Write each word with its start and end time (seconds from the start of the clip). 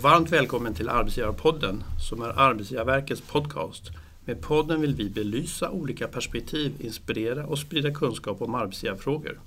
Varmt 0.00 0.32
välkommen 0.32 0.74
till 0.74 0.88
Arbetsgivarpodden 0.88 1.84
som 2.00 2.22
är 2.22 2.28
Arbetsgivarverkets 2.28 3.20
podcast. 3.20 3.82
Med 4.24 4.40
podden 4.42 4.80
vill 4.80 4.94
vi 4.94 5.10
belysa 5.10 5.70
olika 5.70 6.08
perspektiv, 6.08 6.72
inspirera 6.78 7.46
och 7.46 7.58
sprida 7.58 7.90
kunskap 7.90 8.42
om 8.42 8.54
arbetsgivarfrågor. 8.54 9.40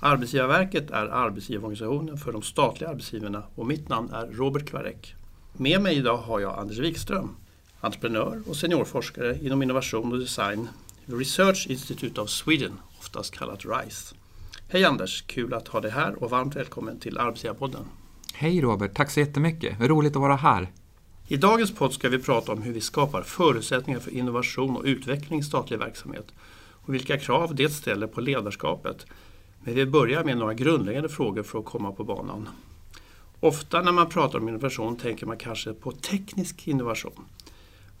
Arbetsgivarverket 0.00 0.90
är 0.90 1.06
arbetsgivarorganisationen 1.06 2.18
för 2.18 2.32
de 2.32 2.42
statliga 2.42 2.90
arbetsgivarna 2.90 3.42
och 3.54 3.66
mitt 3.66 3.88
namn 3.88 4.10
är 4.10 4.26
Robert 4.26 4.66
Kvarek. 4.66 5.14
Med 5.52 5.80
mig 5.80 5.96
idag 5.96 6.16
har 6.16 6.40
jag 6.40 6.58
Anders 6.58 6.78
Wikström, 6.78 7.36
entreprenör 7.80 8.42
och 8.46 8.56
seniorforskare 8.56 9.38
inom 9.42 9.62
innovation 9.62 10.12
och 10.12 10.18
design 10.18 10.68
vid 11.04 11.18
Research 11.18 11.66
Institute 11.70 12.20
of 12.20 12.30
Sweden, 12.30 12.72
oftast 12.98 13.34
kallat 13.38 13.64
RISE. 13.64 14.14
Hej 14.68 14.84
Anders, 14.84 15.22
kul 15.26 15.54
att 15.54 15.68
ha 15.68 15.80
dig 15.80 15.90
här 15.90 16.22
och 16.22 16.30
varmt 16.30 16.56
välkommen 16.56 17.00
till 17.00 17.18
Arbetsgivarpodden. 17.18 17.84
Hej 18.36 18.60
Robert, 18.60 18.94
tack 18.94 19.10
så 19.10 19.20
jättemycket. 19.20 19.80
Roligt 19.80 20.16
att 20.16 20.22
vara 20.22 20.36
här. 20.36 20.70
I 21.28 21.36
dagens 21.36 21.74
podd 21.74 21.92
ska 21.92 22.08
vi 22.08 22.18
prata 22.18 22.52
om 22.52 22.62
hur 22.62 22.72
vi 22.72 22.80
skapar 22.80 23.22
förutsättningar 23.22 24.00
för 24.00 24.10
innovation 24.10 24.76
och 24.76 24.84
utveckling 24.84 25.40
i 25.40 25.42
statlig 25.42 25.78
verksamhet 25.78 26.32
och 26.86 26.94
vilka 26.94 27.18
krav 27.18 27.54
det 27.54 27.68
ställer 27.68 28.06
på 28.06 28.20
ledarskapet. 28.20 29.06
Men 29.64 29.74
vi 29.74 29.86
börjar 29.86 30.24
med 30.24 30.36
några 30.36 30.54
grundläggande 30.54 31.08
frågor 31.08 31.42
för 31.42 31.58
att 31.58 31.64
komma 31.64 31.92
på 31.92 32.04
banan. 32.04 32.48
Ofta 33.40 33.82
när 33.82 33.92
man 33.92 34.08
pratar 34.08 34.38
om 34.38 34.48
innovation 34.48 34.96
tänker 34.96 35.26
man 35.26 35.36
kanske 35.36 35.72
på 35.72 35.92
teknisk 35.92 36.68
innovation. 36.68 37.24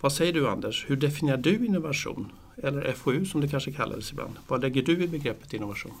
Vad 0.00 0.12
säger 0.12 0.32
du 0.32 0.48
Anders, 0.48 0.84
hur 0.88 0.96
definierar 0.96 1.38
du 1.38 1.66
innovation? 1.66 2.32
Eller 2.56 2.92
FoU 2.92 3.24
som 3.24 3.40
det 3.40 3.48
kanske 3.48 3.72
kallades 3.72 4.12
ibland. 4.12 4.36
Vad 4.48 4.60
lägger 4.60 4.82
du 4.82 5.04
i 5.04 5.08
begreppet 5.08 5.52
innovation? 5.54 5.92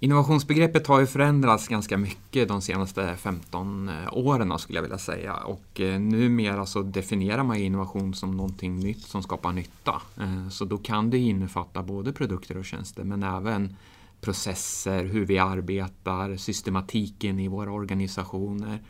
Innovationsbegreppet 0.00 0.86
har 0.86 1.00
ju 1.00 1.06
förändrats 1.06 1.68
ganska 1.68 1.98
mycket 1.98 2.48
de 2.48 2.60
senaste 2.60 3.16
15 3.16 3.88
eh, 3.88 3.94
åren 4.12 4.58
skulle 4.58 4.78
jag 4.78 4.82
vilja 4.82 4.98
säga. 4.98 5.34
Och 5.34 5.80
eh, 5.80 6.00
numera 6.00 6.66
så 6.66 6.82
definierar 6.82 7.44
man 7.44 7.56
innovation 7.56 8.14
som 8.14 8.36
någonting 8.36 8.76
nytt 8.76 9.02
som 9.02 9.22
skapar 9.22 9.52
nytta. 9.52 10.02
Eh, 10.20 10.48
så 10.48 10.64
då 10.64 10.78
kan 10.78 11.10
det 11.10 11.18
innefatta 11.18 11.82
både 11.82 12.12
produkter 12.12 12.56
och 12.56 12.64
tjänster 12.64 13.04
men 13.04 13.22
även 13.22 13.76
processer, 14.20 15.04
hur 15.04 15.26
vi 15.26 15.38
arbetar, 15.38 16.36
systematiken 16.36 17.38
i 17.38 17.48
våra 17.48 17.72
organisationer. 17.72 18.82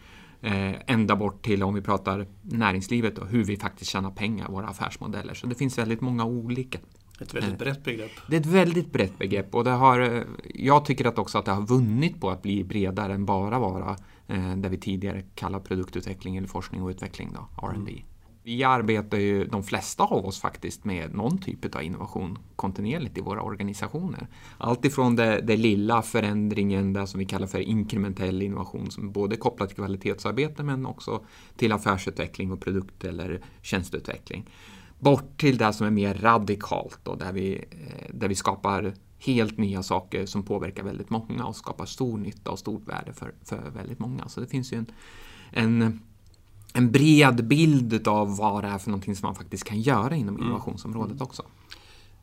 ända 0.86 1.16
bort 1.16 1.44
till, 1.44 1.62
om 1.62 1.74
vi 1.74 1.80
pratar 1.80 2.26
näringslivet, 2.42 3.18
och 3.18 3.26
hur 3.26 3.44
vi 3.44 3.56
faktiskt 3.56 3.90
tjänar 3.90 4.10
pengar, 4.10 4.48
våra 4.48 4.66
affärsmodeller. 4.66 5.34
Så 5.34 5.46
det 5.46 5.54
finns 5.54 5.78
väldigt 5.78 6.00
många 6.00 6.24
olika 6.24 6.78
ett 7.20 7.34
väldigt 7.34 7.58
brett 7.58 7.84
begrepp. 7.84 8.10
Det 8.26 8.36
är 8.36 8.40
ett 8.40 8.46
väldigt 8.46 8.92
brett 8.92 9.18
begrepp 9.18 9.54
och 9.54 9.64
det 9.64 9.70
har, 9.70 10.24
jag 10.54 10.84
tycker 10.84 11.04
att 11.04 11.18
också 11.18 11.38
att 11.38 11.44
det 11.44 11.52
har 11.52 11.66
vunnit 11.66 12.20
på 12.20 12.30
att 12.30 12.42
bli 12.42 12.64
bredare 12.64 13.14
än 13.14 13.24
bara 13.24 13.58
vara 13.58 13.96
eh, 14.26 14.56
det 14.56 14.68
vi 14.68 14.78
tidigare 14.78 15.22
kallade 15.34 15.64
produktutveckling 15.64 16.36
eller 16.36 16.48
forskning 16.48 16.82
och 16.82 16.88
utveckling, 16.88 17.32
då, 17.32 17.66
R&D. 17.68 17.92
Mm. 17.92 18.04
Vi 18.48 18.64
arbetar 18.64 19.18
ju, 19.18 19.44
de 19.44 19.62
flesta 19.62 20.04
av 20.04 20.26
oss 20.26 20.40
faktiskt, 20.40 20.84
med 20.84 21.14
någon 21.14 21.38
typ 21.38 21.74
av 21.74 21.82
innovation 21.82 22.38
kontinuerligt 22.56 23.18
i 23.18 23.20
våra 23.20 23.42
organisationer. 23.42 24.26
Allt 24.58 24.84
ifrån 24.84 25.16
det, 25.16 25.40
det 25.40 25.56
lilla 25.56 26.02
förändringen, 26.02 26.92
det 26.92 27.06
som 27.06 27.18
vi 27.18 27.26
kallar 27.26 27.46
för 27.46 27.58
inkrementell 27.58 28.42
innovation, 28.42 28.90
som 28.90 29.12
både 29.12 29.34
är 29.34 29.38
kopplat 29.38 29.68
till 29.68 29.76
kvalitetsarbete 29.76 30.62
men 30.62 30.86
också 30.86 31.24
till 31.56 31.72
affärsutveckling 31.72 32.52
och 32.52 32.60
produkt 32.60 33.04
eller 33.04 33.40
tjänsteutveckling 33.62 34.44
bort 34.98 35.40
till 35.40 35.58
det 35.58 35.72
som 35.72 35.86
är 35.86 35.90
mer 35.90 36.14
radikalt 36.14 36.98
då, 37.02 37.14
där, 37.14 37.32
vi, 37.32 37.64
eh, 37.70 38.14
där 38.14 38.28
vi 38.28 38.34
skapar 38.34 38.94
helt 39.18 39.58
nya 39.58 39.82
saker 39.82 40.26
som 40.26 40.42
påverkar 40.42 40.82
väldigt 40.82 41.10
många 41.10 41.44
och 41.44 41.56
skapar 41.56 41.86
stor 41.86 42.18
nytta 42.18 42.50
och 42.50 42.58
stort 42.58 42.88
värde 42.88 43.12
för, 43.12 43.34
för 43.44 43.70
väldigt 43.70 43.98
många. 43.98 44.28
Så 44.28 44.40
det 44.40 44.46
finns 44.46 44.72
ju 44.72 44.78
en, 44.78 44.86
en, 45.50 46.00
en 46.74 46.92
bred 46.92 47.46
bild 47.46 48.08
av 48.08 48.36
vad 48.36 48.64
det 48.64 48.68
är 48.68 48.78
för 48.78 48.90
någonting 48.90 49.16
som 49.16 49.26
man 49.26 49.34
faktiskt 49.34 49.64
kan 49.64 49.80
göra 49.80 50.16
inom 50.16 50.34
mm. 50.34 50.46
innovationsområdet 50.46 51.20
också. 51.20 51.42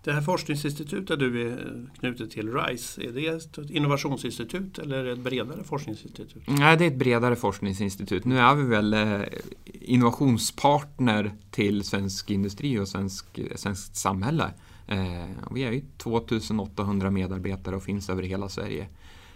Det 0.06 0.14
här 0.14 0.22
forskningsinstitutet 0.22 1.20
du 1.20 1.52
är 1.52 1.88
knuten 2.00 2.30
till 2.30 2.54
RISE, 2.54 3.02
är 3.02 3.12
det 3.12 3.28
ett 3.28 3.70
innovationsinstitut 3.70 4.80
eller 4.80 4.98
är 4.98 5.04
det 5.04 5.12
ett 5.12 5.20
bredare 5.20 5.64
forskningsinstitut? 5.64 6.44
Nej, 6.48 6.78
det 6.78 6.86
är 6.86 6.88
ett 6.88 6.98
bredare 6.98 7.36
forskningsinstitut. 7.36 8.26
Nu 8.26 8.40
är 8.40 8.56
vi 8.56 8.64
väl 8.64 8.94
eh, 8.94 9.22
innovationspartner 9.66 11.32
till 11.52 11.84
svensk 11.84 12.32
industri 12.32 12.80
och 12.80 12.88
svensk, 12.88 13.40
svenskt 13.56 13.96
samhälle. 13.96 14.54
Eh, 14.88 15.26
vi 15.52 15.64
är 15.64 15.72
ju 15.72 15.84
2800 15.98 17.12
medarbetare 17.12 17.76
och 17.76 17.84
finns 17.84 18.10
över 18.10 18.24
hela 18.24 18.50
Sverige. 18.50 18.88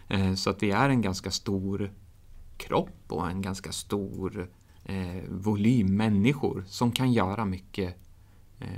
Eh, 0.08 0.34
så 0.34 0.50
att 0.50 0.64
vi 0.64 0.72
är 0.72 0.90
en 0.90 1.02
ganska 1.02 1.32
stor 1.32 1.92
kropp 2.58 3.04
och 3.08 3.30
en 3.30 3.42
ganska 3.42 3.72
stor 3.72 4.50
volym 5.28 5.98
människor 5.98 6.64
som 6.68 6.92
kan 6.92 7.14
göra 7.14 7.46
mycket 7.46 7.96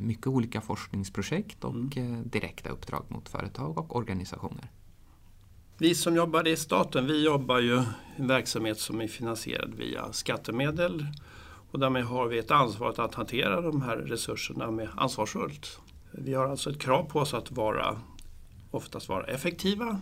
mycket 0.01 0.27
olika 0.27 0.61
forskningsprojekt 0.61 1.63
och 1.63 1.75
mm. 1.75 2.13
Eh, 2.13 2.19
direkta 2.19 2.69
uppdrag 2.69 3.05
mot 3.07 3.29
företag 3.29 3.77
och 3.77 3.95
organisationer. 3.95 4.71
Vi 5.77 5.95
som 5.95 6.15
jobbar 6.15 6.47
i 6.47 6.57
staten, 6.57 7.07
vi 7.07 7.25
jobbar 7.25 7.59
ju 7.59 7.75
i 7.75 7.83
en 8.15 8.27
verksamhet 8.27 8.79
som 8.79 9.01
är 9.01 9.07
finansierad 9.07 9.73
via 9.73 10.13
skattemedel 10.13 11.07
och 11.71 11.79
därmed 11.79 12.03
har 12.03 12.27
vi 12.27 12.37
ett 12.37 12.51
ansvar 12.51 12.93
att 12.97 13.15
hantera 13.15 13.61
de 13.61 13.81
här 13.81 13.97
resurserna 13.97 14.71
med 14.71 14.89
ansvarsfullt. 14.95 15.79
Vi 16.11 16.33
har 16.33 16.47
alltså 16.47 16.69
ett 16.69 16.79
krav 16.79 17.03
på 17.03 17.19
oss 17.19 17.33
att 17.33 17.51
vara, 17.51 18.01
oftast 18.71 19.09
vara 19.09 19.25
effektiva. 19.25 20.01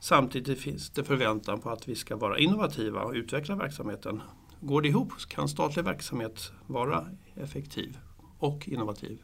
Samtidigt 0.00 0.60
finns 0.60 0.90
det 0.90 1.04
förväntan 1.04 1.60
på 1.60 1.70
att 1.70 1.88
vi 1.88 1.94
ska 1.94 2.16
vara 2.16 2.38
innovativa 2.38 3.02
och 3.02 3.12
utveckla 3.12 3.56
verksamheten. 3.56 4.22
Går 4.60 4.82
det 4.82 4.88
ihop? 4.88 5.12
Kan 5.28 5.48
statlig 5.48 5.84
verksamhet 5.84 6.52
vara 6.66 7.06
effektiv? 7.34 7.98
Och 8.42 8.68
innovativ. 8.68 9.18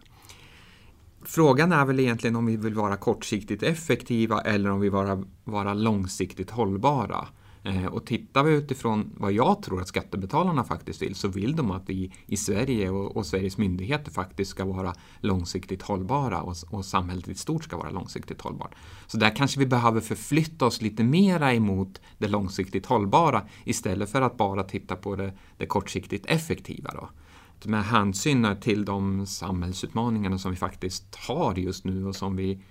Frågan 1.22 1.72
är 1.72 1.84
väl 1.84 2.00
egentligen 2.00 2.36
om 2.36 2.46
vi 2.46 2.56
vill 2.56 2.74
vara 2.74 2.96
kortsiktigt 2.96 3.62
effektiva 3.62 4.40
eller 4.40 4.70
om 4.70 4.80
vi 4.80 4.84
vill 4.84 4.92
vara, 4.92 5.24
vara 5.44 5.74
långsiktigt 5.74 6.50
hållbara. 6.50 7.28
Eh, 7.62 7.86
och 7.86 8.06
tittar 8.06 8.44
vi 8.44 8.52
utifrån 8.54 9.10
vad 9.16 9.32
jag 9.32 9.62
tror 9.62 9.80
att 9.80 9.88
skattebetalarna 9.88 10.64
faktiskt 10.64 11.02
vill 11.02 11.14
så 11.14 11.28
vill 11.28 11.56
de 11.56 11.70
att 11.70 11.88
vi 11.88 12.12
i 12.26 12.36
Sverige 12.36 12.90
och, 12.90 13.16
och 13.16 13.26
Sveriges 13.26 13.58
myndigheter 13.58 14.10
faktiskt 14.10 14.50
ska 14.50 14.64
vara 14.64 14.94
långsiktigt 15.20 15.82
hållbara 15.82 16.42
och, 16.42 16.56
och 16.70 16.84
samhället 16.84 17.28
i 17.28 17.34
stort 17.34 17.64
ska 17.64 17.76
vara 17.76 17.90
långsiktigt 17.90 18.40
hållbart. 18.40 18.74
Så 19.06 19.18
där 19.18 19.36
kanske 19.36 19.60
vi 19.60 19.66
behöver 19.66 20.00
förflytta 20.00 20.66
oss 20.66 20.82
lite 20.82 21.04
mera 21.04 21.54
emot 21.54 22.00
det 22.18 22.28
långsiktigt 22.28 22.86
hållbara 22.86 23.42
istället 23.64 24.10
för 24.10 24.22
att 24.22 24.36
bara 24.36 24.62
titta 24.62 24.96
på 24.96 25.16
det, 25.16 25.32
det 25.56 25.66
kortsiktigt 25.66 26.26
effektiva. 26.26 26.90
Då 26.94 27.08
med 27.66 27.84
hänsyn 27.84 28.56
till 28.60 28.84
de 28.84 29.26
samhällsutmaningarna 29.26 30.38
som 30.38 30.50
vi 30.50 30.56
faktiskt 30.56 31.16
har 31.16 31.54
just 31.54 31.84
nu 31.84 32.06
och 32.06 32.16
som 32.16 32.36
vi 32.36 32.62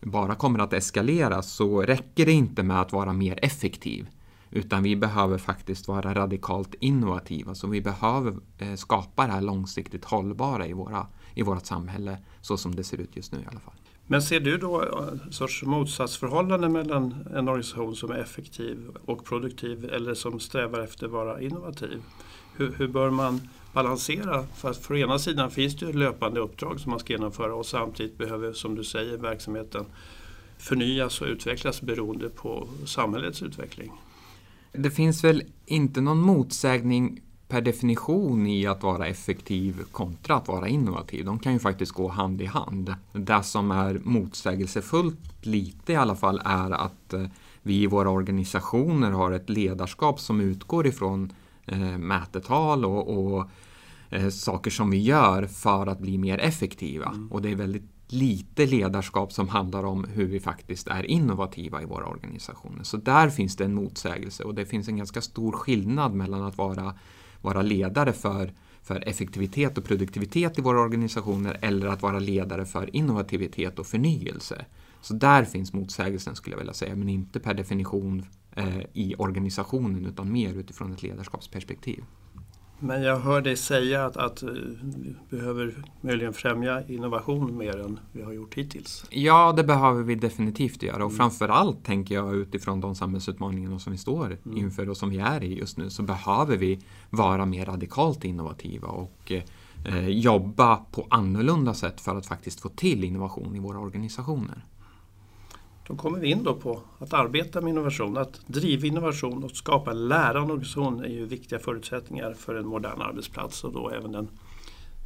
bara 0.00 0.34
kommer 0.34 0.58
att 0.58 0.72
eskalera 0.72 1.42
så 1.42 1.82
räcker 1.82 2.26
det 2.26 2.32
inte 2.32 2.62
med 2.62 2.80
att 2.80 2.92
vara 2.92 3.12
mer 3.12 3.38
effektiv. 3.42 4.08
Utan 4.50 4.82
vi 4.82 4.96
behöver 4.96 5.38
faktiskt 5.38 5.88
vara 5.88 6.14
radikalt 6.14 6.74
innovativa. 6.80 7.54
Så 7.54 7.66
vi 7.66 7.80
behöver 7.80 8.36
eh, 8.58 8.74
skapa 8.74 9.26
det 9.26 9.32
här 9.32 9.40
långsiktigt 9.40 10.04
hållbara 10.04 10.66
i, 10.66 10.72
våra, 10.72 11.06
i 11.34 11.42
vårt 11.42 11.66
samhälle 11.66 12.18
så 12.40 12.56
som 12.56 12.74
det 12.74 12.84
ser 12.84 13.00
ut 13.00 13.16
just 13.16 13.32
nu 13.32 13.38
i 13.38 13.46
alla 13.50 13.60
fall. 13.60 13.74
Men 14.06 14.22
ser 14.22 14.40
du 14.40 14.58
då 14.58 14.82
en 14.82 15.32
sorts 15.32 15.62
motsatsförhållande 15.62 16.68
mellan 16.68 17.26
en 17.34 17.48
organisation 17.48 17.96
som 17.96 18.10
är 18.10 18.18
effektiv 18.18 18.96
och 19.04 19.24
produktiv 19.24 19.84
eller 19.84 20.14
som 20.14 20.40
strävar 20.40 20.80
efter 20.80 21.06
att 21.06 21.12
vara 21.12 21.40
innovativ? 21.40 22.02
Hur, 22.56 22.72
hur 22.72 22.88
bör 22.88 23.10
man 23.10 23.40
balansera. 23.76 24.46
För 24.54 24.70
att 24.70 24.76
för 24.76 24.96
ena 24.96 25.18
sidan 25.18 25.50
finns 25.50 25.76
det 25.76 25.92
löpande 25.92 26.40
uppdrag 26.40 26.80
som 26.80 26.90
man 26.90 26.98
ska 26.98 27.12
genomföra 27.12 27.54
och 27.54 27.66
samtidigt 27.66 28.18
behöver, 28.18 28.52
som 28.52 28.74
du 28.74 28.84
säger, 28.84 29.18
verksamheten 29.18 29.84
förnyas 30.58 31.20
och 31.20 31.26
utvecklas 31.26 31.82
beroende 31.82 32.28
på 32.28 32.68
samhällets 32.86 33.42
utveckling. 33.42 33.92
Det 34.72 34.90
finns 34.90 35.24
väl 35.24 35.42
inte 35.66 36.00
någon 36.00 36.20
motsägning 36.20 37.20
per 37.48 37.60
definition 37.60 38.46
i 38.46 38.66
att 38.66 38.82
vara 38.82 39.06
effektiv 39.06 39.82
kontra 39.92 40.34
att 40.36 40.48
vara 40.48 40.68
innovativ. 40.68 41.24
De 41.24 41.38
kan 41.38 41.52
ju 41.52 41.58
faktiskt 41.58 41.92
gå 41.92 42.08
hand 42.08 42.42
i 42.42 42.46
hand. 42.46 42.94
Det 43.12 43.42
som 43.42 43.70
är 43.70 44.00
motsägelsefullt 44.04 45.46
lite 45.46 45.92
i 45.92 45.96
alla 45.96 46.16
fall 46.16 46.40
är 46.44 46.70
att 46.70 47.12
eh, 47.12 47.26
vi 47.62 47.82
i 47.82 47.86
våra 47.86 48.10
organisationer 48.10 49.10
har 49.10 49.32
ett 49.32 49.50
ledarskap 49.50 50.20
som 50.20 50.40
utgår 50.40 50.86
ifrån 50.86 51.32
eh, 51.66 51.98
mätetal 51.98 52.84
och, 52.84 53.18
och 53.18 53.50
eh, 54.10 54.28
saker 54.28 54.70
som 54.70 54.90
vi 54.90 54.98
gör 55.02 55.46
för 55.46 55.86
att 55.86 55.98
bli 55.98 56.18
mer 56.18 56.38
effektiva. 56.38 57.08
Mm. 57.08 57.32
Och 57.32 57.42
det 57.42 57.50
är 57.50 57.56
väldigt 57.56 57.96
lite 58.08 58.66
ledarskap 58.66 59.32
som 59.32 59.48
handlar 59.48 59.84
om 59.84 60.04
hur 60.04 60.26
vi 60.26 60.40
faktiskt 60.40 60.88
är 60.88 61.10
innovativa 61.10 61.82
i 61.82 61.84
våra 61.84 62.06
organisationer. 62.06 62.82
Så 62.82 62.96
där 62.96 63.30
finns 63.30 63.56
det 63.56 63.64
en 63.64 63.74
motsägelse 63.74 64.44
och 64.44 64.54
det 64.54 64.66
finns 64.66 64.88
en 64.88 64.96
ganska 64.96 65.20
stor 65.20 65.52
skillnad 65.52 66.14
mellan 66.14 66.42
att 66.42 66.58
vara, 66.58 66.94
vara 67.40 67.62
ledare 67.62 68.12
för, 68.12 68.52
för 68.82 69.08
effektivitet 69.08 69.78
och 69.78 69.84
produktivitet 69.84 70.58
i 70.58 70.62
våra 70.62 70.80
organisationer 70.80 71.58
eller 71.60 71.86
att 71.86 72.02
vara 72.02 72.18
ledare 72.18 72.66
för 72.66 72.96
innovativitet 72.96 73.78
och 73.78 73.86
förnyelse. 73.86 74.64
Så 75.00 75.14
där 75.14 75.44
finns 75.44 75.72
motsägelsen 75.72 76.36
skulle 76.36 76.54
jag 76.54 76.58
vilja 76.58 76.74
säga, 76.74 76.96
men 76.96 77.08
inte 77.08 77.40
per 77.40 77.54
definition 77.54 78.26
eh, 78.52 78.80
i 78.92 79.14
organisationen 79.18 80.06
utan 80.06 80.32
mer 80.32 80.54
utifrån 80.54 80.92
ett 80.92 81.02
ledarskapsperspektiv. 81.02 82.04
Men 82.78 83.02
jag 83.02 83.18
hör 83.18 83.40
dig 83.40 83.56
säga 83.56 84.06
att, 84.06 84.16
att 84.16 84.42
eh, 84.42 84.48
vi 84.82 85.14
behöver 85.30 85.74
möjligen 86.00 86.32
främja 86.32 86.86
innovation 86.88 87.58
mer 87.58 87.80
än 87.80 88.00
vi 88.12 88.22
har 88.22 88.32
gjort 88.32 88.54
hittills. 88.54 89.04
Ja, 89.10 89.52
det 89.56 89.64
behöver 89.64 90.02
vi 90.02 90.14
definitivt 90.14 90.82
göra 90.82 91.04
och 91.04 91.10
mm. 91.10 91.16
framförallt 91.16 91.84
tänker 91.84 92.14
jag 92.14 92.34
utifrån 92.34 92.80
de 92.80 92.94
samhällsutmaningar 92.94 93.78
som 93.78 93.92
vi 93.92 93.98
står 93.98 94.26
mm. 94.26 94.58
inför 94.58 94.90
och 94.90 94.96
som 94.96 95.10
vi 95.10 95.18
är 95.18 95.44
i 95.44 95.58
just 95.58 95.76
nu 95.76 95.90
så 95.90 96.02
behöver 96.02 96.56
vi 96.56 96.80
vara 97.10 97.46
mer 97.46 97.66
radikalt 97.66 98.24
innovativa 98.24 98.88
och 98.88 99.32
eh, 99.84 100.08
jobba 100.08 100.76
på 100.76 101.06
annorlunda 101.10 101.74
sätt 101.74 102.00
för 102.00 102.16
att 102.16 102.26
faktiskt 102.26 102.60
få 102.60 102.68
till 102.68 103.04
innovation 103.04 103.56
i 103.56 103.58
våra 103.58 103.78
organisationer. 103.78 104.64
Då 105.88 105.96
kommer 105.96 106.18
vi 106.18 106.30
in 106.30 106.42
då 106.42 106.54
på 106.54 106.80
att 106.98 107.12
arbeta 107.12 107.60
med 107.60 107.70
innovation, 107.70 108.16
att 108.16 108.40
driva 108.46 108.86
innovation 108.86 109.44
och 109.44 109.50
skapa 109.50 109.90
en 109.90 110.08
lärande 110.08 110.52
organisation 110.52 111.04
är 111.04 111.08
ju 111.08 111.26
viktiga 111.26 111.58
förutsättningar 111.58 112.34
för 112.34 112.54
en 112.54 112.66
modern 112.66 113.02
arbetsplats 113.02 113.64
och 113.64 113.72
då 113.72 113.90
även 113.90 114.12
den 114.12 114.28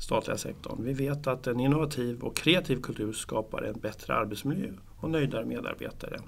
statliga 0.01 0.39
sektorn. 0.39 0.85
Vi 0.85 0.93
vet 0.93 1.27
att 1.27 1.47
en 1.47 1.61
innovativ 1.61 2.21
och 2.21 2.37
kreativ 2.37 2.81
kultur 2.83 3.13
skapar 3.13 3.63
en 3.63 3.81
bättre 3.81 4.15
arbetsmiljö 4.15 4.73
och 4.97 5.11
nöjdare 5.11 5.45
medarbetare. 5.45 6.21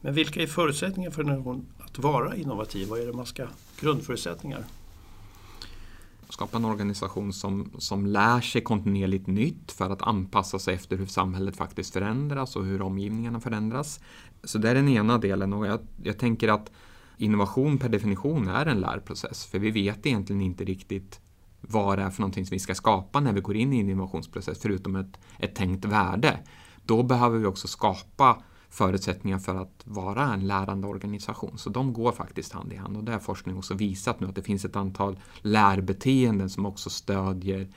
Men 0.00 0.14
vilka 0.14 0.42
är 0.42 0.46
förutsättningarna 0.46 1.14
för 1.14 1.22
en 1.22 1.66
att 1.78 1.98
vara 1.98 2.36
innovativ? 2.36 2.88
Vad 2.88 3.00
är 3.00 3.06
det 3.06 3.12
man 3.12 3.26
ska, 3.26 3.46
grundförutsättningar? 3.80 4.64
Skapa 6.28 6.56
en 6.56 6.64
organisation 6.64 7.32
som, 7.32 7.70
som 7.78 8.06
lär 8.06 8.40
sig 8.40 8.60
kontinuerligt 8.60 9.26
nytt 9.26 9.72
för 9.72 9.90
att 9.90 10.02
anpassa 10.02 10.58
sig 10.58 10.74
efter 10.74 10.96
hur 10.96 11.06
samhället 11.06 11.56
faktiskt 11.56 11.92
förändras 11.92 12.56
och 12.56 12.64
hur 12.64 12.82
omgivningarna 12.82 13.40
förändras. 13.40 14.00
Så 14.44 14.58
det 14.58 14.70
är 14.70 14.74
den 14.74 14.88
ena 14.88 15.18
delen 15.18 15.52
och 15.52 15.66
jag, 15.66 15.80
jag 16.02 16.18
tänker 16.18 16.48
att 16.48 16.70
innovation 17.16 17.78
per 17.78 17.88
definition 17.88 18.48
är 18.48 18.66
en 18.66 18.80
lärprocess 18.80 19.46
för 19.46 19.58
vi 19.58 19.70
vet 19.70 20.06
egentligen 20.06 20.42
inte 20.42 20.64
riktigt 20.64 21.20
vad 21.60 21.98
det 21.98 22.02
är 22.02 22.10
för 22.10 22.20
någonting 22.20 22.46
som 22.46 22.54
vi 22.54 22.58
ska 22.58 22.74
skapa 22.74 23.20
när 23.20 23.32
vi 23.32 23.40
går 23.40 23.56
in 23.56 23.72
i 23.72 23.80
en 23.80 23.90
innovationsprocess 23.90 24.58
förutom 24.62 24.96
ett, 24.96 25.20
ett 25.38 25.54
tänkt 25.54 25.84
värde. 25.84 26.38
Då 26.84 27.02
behöver 27.02 27.38
vi 27.38 27.46
också 27.46 27.68
skapa 27.68 28.42
förutsättningar 28.70 29.38
för 29.38 29.54
att 29.54 29.82
vara 29.84 30.32
en 30.32 30.46
lärande 30.46 30.86
organisation. 30.86 31.58
Så 31.58 31.70
de 31.70 31.92
går 31.92 32.12
faktiskt 32.12 32.52
hand 32.52 32.72
i 32.72 32.76
hand 32.76 32.96
och 32.96 33.04
det 33.04 33.12
har 33.12 33.18
forskning 33.18 33.56
också 33.56 33.74
visat 33.74 34.20
nu 34.20 34.26
att 34.26 34.34
det 34.34 34.42
finns 34.42 34.64
ett 34.64 34.76
antal 34.76 35.18
lärbeteenden 35.42 36.50
som 36.50 36.66
också 36.66 36.90
stödjer 36.90 37.68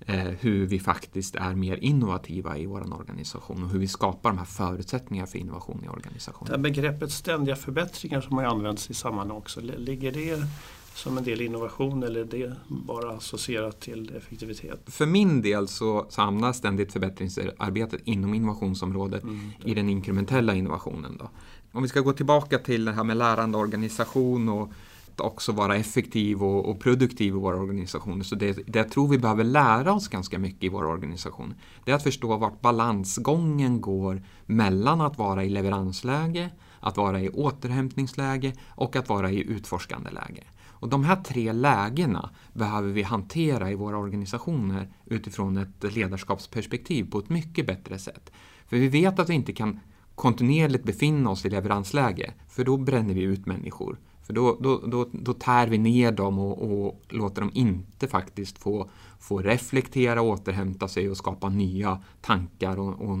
eh, 0.00 0.16
hur 0.16 0.66
vi 0.66 0.80
faktiskt 0.80 1.34
är 1.36 1.54
mer 1.54 1.76
innovativa 1.76 2.58
i 2.58 2.66
vår 2.66 2.94
organisation 2.94 3.64
och 3.64 3.70
hur 3.70 3.78
vi 3.78 3.88
skapar 3.88 4.30
de 4.30 4.38
här 4.38 4.44
förutsättningarna 4.44 5.26
för 5.26 5.38
innovation 5.38 5.84
i 5.84 5.88
organisationen. 5.88 6.52
Det 6.52 6.58
begreppet 6.58 7.12
ständiga 7.12 7.56
förbättringar 7.56 8.20
som 8.20 8.36
har 8.36 8.44
använts 8.44 8.90
i 8.90 8.94
sammanhang 8.94 9.36
också, 9.36 9.60
ligger 9.60 10.12
det 10.12 10.46
som 10.94 11.18
en 11.18 11.24
del 11.24 11.40
innovation 11.40 12.02
eller 12.02 12.20
är 12.20 12.24
det 12.24 12.56
bara 12.66 13.10
associerat 13.10 13.80
till 13.80 14.16
effektivitet? 14.16 14.80
För 14.86 15.06
min 15.06 15.42
del 15.42 15.68
så, 15.68 16.06
så 16.08 16.20
hamnar 16.22 16.52
ständigt 16.52 16.92
förbättringsarbetet 16.92 18.00
inom 18.04 18.34
innovationsområdet 18.34 19.22
mm. 19.22 19.50
i 19.64 19.74
den 19.74 19.88
inkrementella 19.88 20.54
innovationen. 20.54 21.16
Då. 21.18 21.30
Om 21.72 21.82
vi 21.82 21.88
ska 21.88 22.00
gå 22.00 22.12
tillbaka 22.12 22.58
till 22.58 22.84
det 22.84 22.92
här 22.92 23.04
med 23.04 23.16
lärande 23.16 23.58
organisation 23.58 24.48
och 24.48 24.72
också 25.16 25.52
vara 25.52 25.76
effektiv 25.76 26.42
och, 26.42 26.68
och 26.68 26.80
produktiv 26.80 27.26
i 27.26 27.30
våra 27.30 27.56
organisationer. 27.56 28.24
Så 28.24 28.34
det, 28.34 28.52
det 28.52 28.78
jag 28.78 28.90
tror 28.90 29.08
vi 29.08 29.18
behöver 29.18 29.44
lära 29.44 29.92
oss 29.92 30.08
ganska 30.08 30.38
mycket 30.38 30.64
i 30.64 30.68
vår 30.68 30.84
organisation, 30.84 31.54
det 31.84 31.90
är 31.90 31.96
att 31.96 32.02
förstå 32.02 32.36
vart 32.36 32.60
balansgången 32.60 33.80
går 33.80 34.22
mellan 34.46 35.00
att 35.00 35.18
vara 35.18 35.44
i 35.44 35.48
leveransläge, 35.48 36.50
att 36.80 36.96
vara 36.96 37.20
i 37.20 37.28
återhämtningsläge 37.28 38.52
och 38.68 38.96
att 38.96 39.08
vara 39.08 39.30
i 39.30 39.40
utforskande 39.40 40.10
läge. 40.10 40.44
Och 40.84 40.90
de 40.90 41.04
här 41.04 41.16
tre 41.16 41.52
lägena 41.52 42.30
behöver 42.52 42.92
vi 42.92 43.02
hantera 43.02 43.70
i 43.70 43.74
våra 43.74 43.98
organisationer 43.98 44.88
utifrån 45.04 45.56
ett 45.56 45.94
ledarskapsperspektiv 45.94 47.10
på 47.10 47.18
ett 47.18 47.28
mycket 47.28 47.66
bättre 47.66 47.98
sätt. 47.98 48.32
För 48.66 48.76
vi 48.76 48.88
vet 48.88 49.18
att 49.18 49.30
vi 49.30 49.34
inte 49.34 49.52
kan 49.52 49.80
kontinuerligt 50.14 50.84
befinna 50.84 51.30
oss 51.30 51.44
i 51.44 51.50
leveransläge, 51.50 52.32
för 52.48 52.64
då 52.64 52.76
bränner 52.76 53.14
vi 53.14 53.22
ut 53.22 53.46
människor. 53.46 53.98
För 54.22 54.32
då, 54.32 54.58
då, 54.60 54.82
då, 54.86 55.08
då 55.12 55.32
tär 55.32 55.66
vi 55.66 55.78
ner 55.78 56.12
dem 56.12 56.38
och, 56.38 56.86
och 56.86 57.00
låter 57.08 57.40
dem 57.40 57.50
inte 57.54 58.08
faktiskt 58.08 58.58
få, 58.58 58.90
få 59.18 59.38
reflektera, 59.38 60.22
återhämta 60.22 60.88
sig 60.88 61.10
och 61.10 61.16
skapa 61.16 61.48
nya 61.48 62.02
tankar 62.20 62.78
och, 62.78 63.10
och 63.10 63.18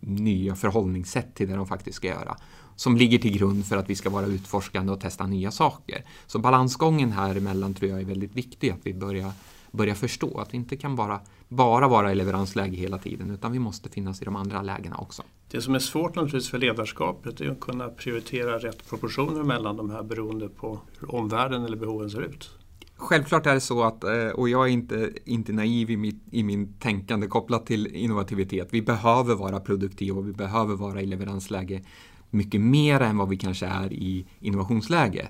nya 0.00 0.54
förhållningssätt 0.56 1.34
till 1.34 1.48
det 1.48 1.56
de 1.56 1.66
faktiskt 1.66 1.96
ska 1.96 2.08
göra 2.08 2.36
som 2.80 2.96
ligger 2.96 3.18
till 3.18 3.38
grund 3.38 3.66
för 3.66 3.76
att 3.76 3.90
vi 3.90 3.94
ska 3.94 4.10
vara 4.10 4.26
utforskande 4.26 4.92
och 4.92 5.00
testa 5.00 5.26
nya 5.26 5.50
saker. 5.50 6.04
Så 6.26 6.38
balansgången 6.38 7.12
här 7.12 7.36
emellan 7.36 7.74
tror 7.74 7.90
jag 7.90 8.00
är 8.00 8.04
väldigt 8.04 8.36
viktig, 8.36 8.70
att 8.70 8.78
vi 8.82 8.94
börjar, 8.94 9.32
börjar 9.70 9.94
förstå 9.94 10.38
att 10.38 10.52
vi 10.54 10.56
inte 10.56 10.76
kan 10.76 10.96
bara, 10.96 11.20
bara 11.48 11.88
vara 11.88 12.12
i 12.12 12.14
leveransläge 12.14 12.76
hela 12.76 12.98
tiden, 12.98 13.30
utan 13.30 13.52
vi 13.52 13.58
måste 13.58 13.88
finnas 13.88 14.22
i 14.22 14.24
de 14.24 14.36
andra 14.36 14.62
lägena 14.62 14.96
också. 14.96 15.22
Det 15.50 15.60
som 15.60 15.74
är 15.74 15.78
svårt 15.78 16.14
naturligtvis 16.14 16.50
för 16.50 16.58
ledarskapet 16.58 17.40
är 17.40 17.50
att 17.50 17.60
kunna 17.60 17.88
prioritera 17.88 18.58
rätt 18.58 18.88
proportioner 18.88 19.42
mellan 19.42 19.76
de 19.76 19.90
här 19.90 20.02
beroende 20.02 20.48
på 20.48 20.80
hur 21.00 21.14
omvärlden 21.14 21.64
eller 21.64 21.76
behoven 21.76 22.10
ser 22.10 22.22
ut. 22.22 22.50
Självklart 22.96 23.46
är 23.46 23.54
det 23.54 23.60
så 23.60 23.82
att, 23.82 24.04
eh, 24.04 24.28
och 24.28 24.48
jag 24.48 24.68
är 24.68 24.72
inte, 24.72 25.12
inte 25.24 25.52
naiv 25.52 25.90
i, 25.90 25.96
mitt, 25.96 26.22
i 26.30 26.42
min 26.42 26.72
tänkande 26.78 27.26
kopplat 27.26 27.66
till 27.66 27.86
innovativitet. 27.86 28.68
Vi 28.70 28.82
behöver 28.82 29.34
vara 29.34 29.60
produktiva 29.60 30.18
och 30.18 30.28
vi 30.28 30.32
behöver 30.32 30.74
vara 30.74 31.02
i 31.02 31.06
leveransläge 31.06 31.82
mycket 32.30 32.60
mer 32.60 33.00
än 33.00 33.16
vad 33.16 33.28
vi 33.28 33.36
kanske 33.36 33.66
är 33.66 33.92
i 33.92 34.26
innovationsläge. 34.40 35.28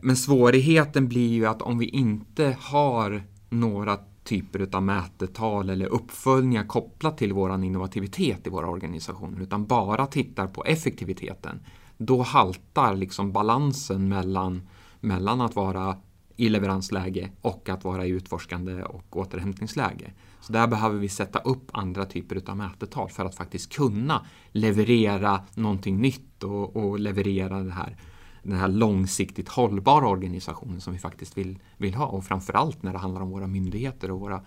Men 0.00 0.16
svårigheten 0.16 1.08
blir 1.08 1.28
ju 1.28 1.46
att 1.46 1.62
om 1.62 1.78
vi 1.78 1.88
inte 1.88 2.56
har 2.60 3.22
några 3.48 3.98
typer 4.24 4.68
av 4.72 4.82
mätetal 4.82 5.70
eller 5.70 5.86
uppföljningar 5.86 6.66
kopplat 6.66 7.18
till 7.18 7.32
vår 7.32 7.64
innovativitet 7.64 8.46
i 8.46 8.50
våra 8.50 8.68
organisationer 8.68 9.42
utan 9.42 9.66
bara 9.66 10.06
tittar 10.06 10.46
på 10.46 10.64
effektiviteten 10.64 11.60
då 11.98 12.22
haltar 12.22 12.94
liksom 12.94 13.32
balansen 13.32 14.08
mellan, 14.08 14.68
mellan 15.00 15.40
att 15.40 15.56
vara 15.56 15.96
i 16.36 16.48
leveransläge 16.48 17.30
och 17.40 17.68
att 17.68 17.84
vara 17.84 18.06
i 18.06 18.08
utforskande 18.08 18.82
och 18.82 19.16
återhämtningsläge. 19.16 20.12
Så 20.44 20.52
där 20.52 20.66
behöver 20.66 20.98
vi 20.98 21.08
sätta 21.08 21.38
upp 21.38 21.70
andra 21.72 22.04
typer 22.04 22.50
av 22.50 22.56
mätetal 22.56 23.08
för 23.08 23.24
att 23.24 23.34
faktiskt 23.34 23.72
kunna 23.72 24.26
leverera 24.52 25.40
någonting 25.54 26.00
nytt 26.00 26.42
och, 26.42 26.76
och 26.76 26.98
leverera 26.98 27.60
det 27.60 27.72
här, 27.72 27.96
den 28.42 28.56
här 28.58 28.68
långsiktigt 28.68 29.48
hållbara 29.48 30.08
organisationen 30.08 30.80
som 30.80 30.92
vi 30.92 30.98
faktiskt 30.98 31.38
vill, 31.38 31.58
vill 31.76 31.94
ha. 31.94 32.06
Och 32.06 32.24
framförallt 32.24 32.82
när 32.82 32.92
det 32.92 32.98
handlar 32.98 33.20
om 33.20 33.30
våra 33.30 33.46
myndigheter 33.46 34.10
och 34.10 34.20
våra, 34.20 34.40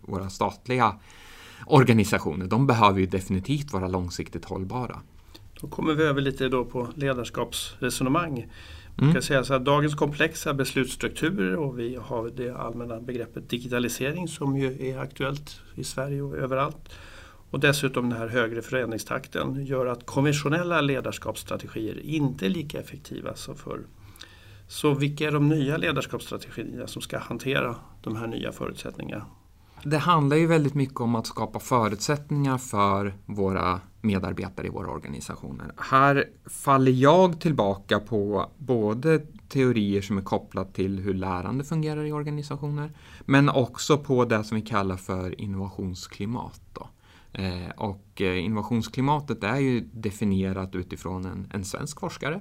våra 0.00 0.30
statliga 0.30 0.94
organisationer. 1.66 2.46
De 2.46 2.66
behöver 2.66 3.00
ju 3.00 3.06
definitivt 3.06 3.72
vara 3.72 3.88
långsiktigt 3.88 4.44
hållbara. 4.44 5.00
Då 5.60 5.68
kommer 5.68 5.94
vi 5.94 6.02
över 6.02 6.20
lite 6.20 6.48
då 6.48 6.64
på 6.64 6.88
ledarskapsresonemang. 6.94 8.46
Mm. 9.00 9.12
Kan 9.12 9.22
säga 9.22 9.44
så 9.44 9.52
här, 9.52 9.60
dagens 9.60 9.94
komplexa 9.94 10.54
beslutsstrukturer 10.54 11.56
och 11.56 11.78
vi 11.78 11.96
har 11.96 12.30
det 12.36 12.50
allmänna 12.50 13.00
begreppet 13.00 13.50
digitalisering 13.50 14.28
som 14.28 14.56
ju 14.56 14.90
är 14.90 14.98
aktuellt 14.98 15.60
i 15.74 15.84
Sverige 15.84 16.22
och 16.22 16.36
överallt. 16.36 16.90
Och 17.50 17.60
dessutom 17.60 18.10
den 18.10 18.18
här 18.18 18.28
högre 18.28 18.62
förändringstakten 18.62 19.66
gör 19.66 19.86
att 19.86 20.06
konventionella 20.06 20.80
ledarskapsstrategier 20.80 22.00
inte 22.00 22.46
är 22.46 22.50
lika 22.50 22.80
effektiva 22.80 23.34
som 23.34 23.56
förr. 23.56 23.80
Så 24.68 24.94
vilka 24.94 25.26
är 25.26 25.32
de 25.32 25.48
nya 25.48 25.76
ledarskapsstrategierna 25.76 26.86
som 26.86 27.02
ska 27.02 27.18
hantera 27.18 27.76
de 28.02 28.16
här 28.16 28.26
nya 28.26 28.52
förutsättningarna? 28.52 29.26
Det 29.84 29.98
handlar 29.98 30.36
ju 30.36 30.46
väldigt 30.46 30.74
mycket 30.74 31.00
om 31.00 31.14
att 31.14 31.26
skapa 31.26 31.58
förutsättningar 31.58 32.58
för 32.58 33.14
våra 33.26 33.80
medarbetare 34.00 34.66
i 34.66 34.70
våra 34.70 34.90
organisationer. 34.90 35.72
Här 35.76 36.24
faller 36.46 36.92
jag 36.92 37.40
tillbaka 37.40 38.00
på 38.00 38.50
både 38.58 39.22
teorier 39.48 40.02
som 40.02 40.18
är 40.18 40.22
kopplat 40.22 40.74
till 40.74 40.98
hur 40.98 41.14
lärande 41.14 41.64
fungerar 41.64 42.04
i 42.04 42.12
organisationer 42.12 42.92
men 43.20 43.48
också 43.48 43.98
på 43.98 44.24
det 44.24 44.44
som 44.44 44.56
vi 44.56 44.62
kallar 44.62 44.96
för 44.96 45.40
innovationsklimat. 45.40 46.60
Då. 46.72 46.88
Eh, 47.32 47.70
och 47.76 48.20
eh, 48.20 48.44
innovationsklimatet 48.44 49.44
är 49.44 49.56
ju 49.56 49.80
definierat 49.92 50.74
utifrån 50.74 51.24
en, 51.24 51.48
en 51.52 51.64
svensk 51.64 52.00
forskare. 52.00 52.40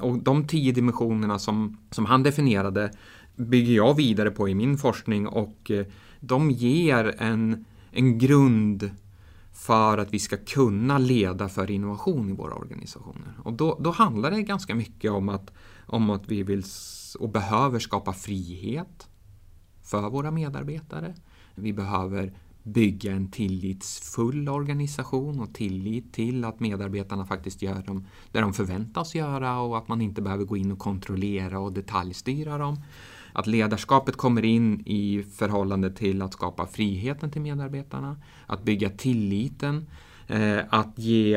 Och 0.00 0.18
de 0.18 0.46
tio 0.46 0.72
dimensionerna 0.72 1.38
som, 1.38 1.78
som 1.90 2.06
han 2.06 2.22
definierade 2.22 2.90
bygger 3.36 3.74
jag 3.74 3.94
vidare 3.94 4.30
på 4.30 4.48
i 4.48 4.54
min 4.54 4.78
forskning 4.78 5.26
och 5.26 5.70
eh, 5.70 5.86
de 6.20 6.50
ger 6.50 7.14
en, 7.18 7.64
en 7.90 8.18
grund 8.18 8.90
för 9.52 9.98
att 9.98 10.14
vi 10.14 10.18
ska 10.18 10.36
kunna 10.36 10.98
leda 10.98 11.48
för 11.48 11.70
innovation 11.70 12.30
i 12.30 12.32
våra 12.32 12.54
organisationer. 12.54 13.34
Och 13.44 13.52
då, 13.52 13.78
då 13.80 13.90
handlar 13.90 14.30
det 14.30 14.42
ganska 14.42 14.74
mycket 14.74 15.10
om 15.10 15.28
att, 15.28 15.52
om 15.86 16.10
att 16.10 16.28
vi 16.28 16.42
vill 16.42 16.62
och 17.18 17.28
behöver 17.28 17.78
skapa 17.78 18.12
frihet 18.12 19.08
för 19.82 20.10
våra 20.10 20.30
medarbetare. 20.30 21.14
Vi 21.54 21.72
behöver 21.72 22.32
bygga 22.62 23.12
en 23.12 23.30
tillitsfull 23.30 24.48
organisation 24.48 25.40
och 25.40 25.54
tillit 25.54 26.12
till 26.12 26.44
att 26.44 26.60
medarbetarna 26.60 27.26
faktiskt 27.26 27.62
gör 27.62 27.82
dem, 27.82 28.06
det 28.32 28.40
de 28.40 28.52
förväntas 28.52 29.14
göra 29.14 29.60
och 29.60 29.78
att 29.78 29.88
man 29.88 30.00
inte 30.00 30.22
behöver 30.22 30.44
gå 30.44 30.56
in 30.56 30.72
och 30.72 30.78
kontrollera 30.78 31.58
och 31.58 31.72
detaljstyra 31.72 32.58
dem 32.58 32.76
att 33.38 33.46
ledarskapet 33.46 34.16
kommer 34.16 34.44
in 34.44 34.82
i 34.86 35.22
förhållande 35.22 35.90
till 35.90 36.22
att 36.22 36.32
skapa 36.32 36.66
friheten 36.66 37.30
till 37.30 37.42
medarbetarna, 37.42 38.16
att 38.46 38.62
bygga 38.62 38.90
tilliten, 38.90 39.86
eh, 40.26 40.58
att 40.68 40.98
ge 40.98 41.34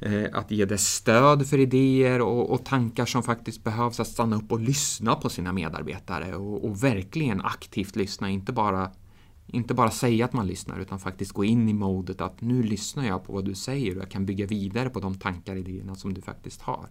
eh, 0.00 0.24
att 0.32 0.50
ge 0.50 0.64
det 0.64 0.78
stöd 0.78 1.46
för 1.46 1.58
idéer 1.58 2.20
och, 2.20 2.50
och, 2.50 2.64
tankar 2.64 3.06
som 3.06 3.22
faktiskt 3.22 3.64
behövs, 3.64 4.00
att 4.00 4.06
stanna 4.06 4.36
upp 4.36 4.52
och 4.52 4.60
lyssna 4.60 5.14
på 5.14 5.28
sina 5.28 5.52
medarbetare 5.52 6.36
och, 6.36 6.64
och 6.64 6.84
verkligen 6.84 7.40
aktivt 7.40 7.96
lyssna, 7.96 8.30
inte 8.30 8.52
bara 8.52 8.90
inte 9.46 9.74
bara 9.74 9.90
säga 9.90 10.24
att 10.24 10.32
man 10.32 10.46
lyssnar 10.46 10.80
utan 10.80 10.98
faktiskt 10.98 11.32
gå 11.32 11.44
in 11.44 11.68
i 11.68 11.72
modet 11.72 12.20
att 12.20 12.40
nu 12.40 12.62
lyssnar 12.62 13.06
jag 13.06 13.24
på 13.24 13.32
vad 13.32 13.44
du 13.44 13.54
säger 13.54 13.96
och 13.96 14.02
jag 14.02 14.10
kan 14.10 14.26
bygga 14.26 14.46
vidare 14.46 14.90
på 14.90 15.00
de 15.00 15.14
tankar 15.14 15.52
och 15.52 15.58
idéerna 15.58 15.94
som 15.94 16.14
du 16.14 16.20
faktiskt 16.20 16.62
har. 16.62 16.88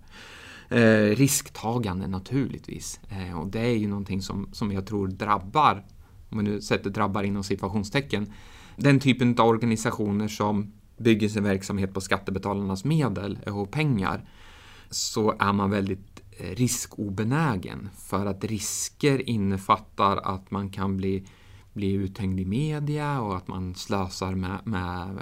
Eh, 0.72 1.16
risktagande 1.16 2.08
naturligtvis. 2.08 3.00
Eh, 3.10 3.40
och 3.40 3.48
det 3.48 3.60
är 3.60 3.78
ju 3.78 3.88
någonting 3.88 4.22
som, 4.22 4.50
som 4.52 4.72
jag 4.72 4.88
tror 4.88 5.08
drabbar, 5.08 5.86
om 6.30 6.38
man 6.38 6.46
nu 6.46 6.62
sätter 6.62 6.90
drabbar 6.90 7.24
inom 7.24 7.44
situationstecken, 7.44 8.34
den 8.76 9.00
typen 9.00 9.40
av 9.40 9.48
organisationer 9.48 10.28
som 10.28 10.74
bygger 10.98 11.30
sin 11.30 11.44
verksamhet 11.44 11.94
på 11.94 12.02
skattebetalarnas 12.02 12.84
medel 12.84 13.40
och 13.46 13.72
pengar 13.72 14.30
så 14.90 15.36
är 15.40 15.54
man 15.54 15.70
väldigt 15.70 16.22
eh, 16.32 16.56
riskobenägen 16.56 17.90
för 17.98 18.26
att 18.26 18.44
risker 18.44 19.30
innefattar 19.30 20.18
att 20.18 20.52
man 20.52 20.70
kan 20.70 20.98
bli 20.98 21.26
bli 21.74 21.92
uthängd 21.92 22.40
i 22.40 22.46
media 22.46 23.22
och 23.22 23.38
att 23.38 23.48
man 23.48 23.76
slösar 23.76 24.36
med, 24.36 24.60
med, 24.64 25.20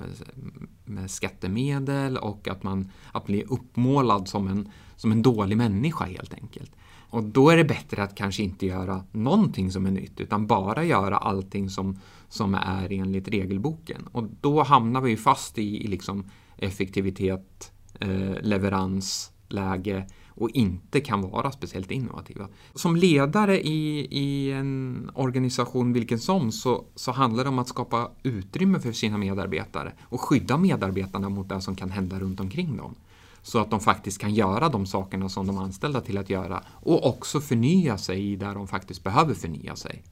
med 0.85 1.11
skattemedel 1.11 2.17
och 2.17 2.47
att 2.47 2.63
man 2.63 2.91
att 3.11 3.25
bli 3.25 3.43
uppmålad 3.43 4.27
som 4.27 4.47
en, 4.47 4.69
som 4.99 5.11
en 5.11 5.21
dålig 5.21 5.57
människa 5.57 6.05
helt 6.05 6.33
enkelt. 6.33 6.71
Och 7.09 7.23
då 7.23 7.49
är 7.49 7.57
det 7.57 7.63
bättre 7.63 8.03
att 8.03 8.15
kanske 8.15 8.43
inte 8.43 8.65
göra 8.65 9.03
någonting 9.11 9.71
som 9.71 9.85
är 9.85 9.91
nytt 9.91 10.19
utan 10.19 10.47
bara 10.47 10.83
göra 10.85 11.17
allting 11.17 11.69
som, 11.69 11.99
som 12.29 12.55
är 12.55 12.91
enligt 12.91 13.27
regelboken. 13.27 14.07
Och 14.11 14.23
då 14.41 14.63
hamnar 14.63 15.01
vi 15.01 15.17
fast 15.17 15.57
i, 15.57 15.83
i 15.83 15.87
liksom 15.87 16.25
effektivitet, 16.57 17.71
eh, 17.99 18.41
leverans, 18.41 19.31
läge 19.47 20.07
och 20.27 20.49
inte 20.49 20.99
kan 20.99 21.21
vara 21.21 21.51
speciellt 21.51 21.91
innovativa. 21.91 22.47
Som 22.73 22.95
ledare 22.95 23.67
i, 23.67 24.07
i 24.11 24.51
en 24.51 25.09
organisation 25.13 25.93
vilken 25.93 26.19
som 26.19 26.51
så, 26.51 26.85
så 26.95 27.11
handlar 27.11 27.43
det 27.43 27.49
om 27.49 27.59
att 27.59 27.67
skapa 27.67 28.11
utrymme 28.23 28.79
för 28.79 28.91
sina 28.91 29.17
medarbetare 29.17 29.93
och 30.01 30.21
skydda 30.21 30.57
medarbetarna 30.57 31.29
mot 31.29 31.49
det 31.49 31.61
som 31.61 31.75
kan 31.75 31.89
hända 31.89 32.19
runt 32.19 32.39
omkring 32.39 32.77
dem. 32.77 32.95
Så 33.41 33.59
att 33.59 33.71
de 33.71 33.79
faktiskt 33.79 34.21
kan 34.21 34.33
göra 34.33 34.69
de 34.69 34.85
sakerna 34.85 35.29
som 35.29 35.47
de 35.47 35.57
är 35.57 35.61
anställda 35.61 36.01
till 36.01 36.17
att 36.17 36.29
göra 36.29 36.63
och 36.73 37.07
också 37.07 37.41
förnya 37.41 37.97
sig 37.97 38.35
där 38.35 38.53
de 38.53 38.67
faktiskt 38.67 39.03
behöver 39.03 39.33
förnya 39.33 39.75
sig. 39.75 40.03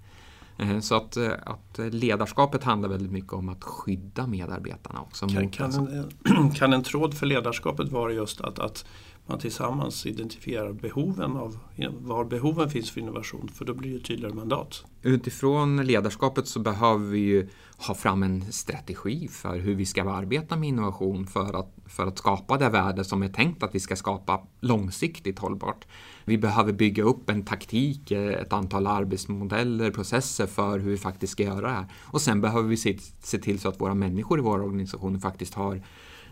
Eh, 0.58 0.80
så 0.80 0.96
att, 0.96 1.18
eh, 1.18 1.32
att 1.46 1.80
ledarskapet 1.94 2.64
handlar 2.64 2.90
väldigt 2.90 3.12
mycket 3.12 3.34
om 3.34 3.50
att 3.50 3.64
skydda 3.64 4.28
medarbetarna 4.28 5.02
också. 5.02 5.28
Kan, 5.28 5.50
kan, 5.50 5.72
en, 5.74 6.52
kan 6.56 6.74
en 6.74 6.84
tråd 6.84 7.14
för 7.14 7.26
ledarskapet 7.26 7.92
vara 7.92 8.12
just 8.12 8.42
att, 8.42 8.60
att 8.60 8.86
man 9.28 9.40
tillsammans 9.40 10.06
identifierar 10.06 10.74
behoven 10.74 11.38
av 11.38 11.58
var 12.00 12.26
behoven 12.26 12.70
finns 12.70 12.92
för 12.92 13.02
innovation 13.02 13.50
för 13.54 13.66
då 13.66 13.74
blir 13.74 13.94
det 13.94 14.00
tydligare 14.00 14.34
mandat. 14.34 14.86
Utifrån 15.02 15.86
ledarskapet 15.86 16.48
så 16.48 16.60
behöver 16.60 17.06
vi 17.06 17.20
ju 17.20 17.48
ha 17.78 17.96
fram 17.96 18.24
en 18.24 18.52
strategi 18.52 19.28
för 19.28 19.60
hur 19.60 19.76
vi 19.76 19.86
ska 19.86 20.10
arbeta 20.10 20.56
med 20.56 20.70
innovation 20.70 21.28
för 21.28 21.60
att, 21.60 21.76
för 21.86 22.08
att 22.08 22.18
skapa 22.18 22.58
det 22.58 22.70
värde 22.70 23.04
som 23.04 23.24
är 23.24 23.30
tänkt 23.30 23.64
att 23.64 23.76
vi 23.76 23.80
ska 23.80 23.96
skapa 23.96 24.42
långsiktigt 24.60 25.40
hållbart. 25.40 25.86
Vi 26.26 26.38
behöver 26.38 26.74
bygga 26.74 27.04
upp 27.04 27.30
en 27.30 27.46
taktik, 27.46 28.12
ett 28.12 28.54
antal 28.54 28.88
arbetsmodeller, 28.88 29.92
processer 29.92 30.48
för 30.48 30.80
hur 30.80 30.92
vi 30.92 30.98
faktiskt 30.98 31.34
ska 31.34 31.44
göra 31.44 31.62
det 31.62 31.74
här. 31.74 31.86
Och 32.04 32.22
sen 32.22 32.42
behöver 32.42 32.70
vi 32.70 32.78
se, 32.78 32.98
se 33.24 33.38
till 33.38 33.60
så 33.60 33.70
att 33.70 33.82
våra 33.82 33.94
människor 33.94 34.40
i 34.40 34.42
våra 34.42 34.64
organisationer 34.64 35.20
faktiskt 35.20 35.54
har 35.54 35.82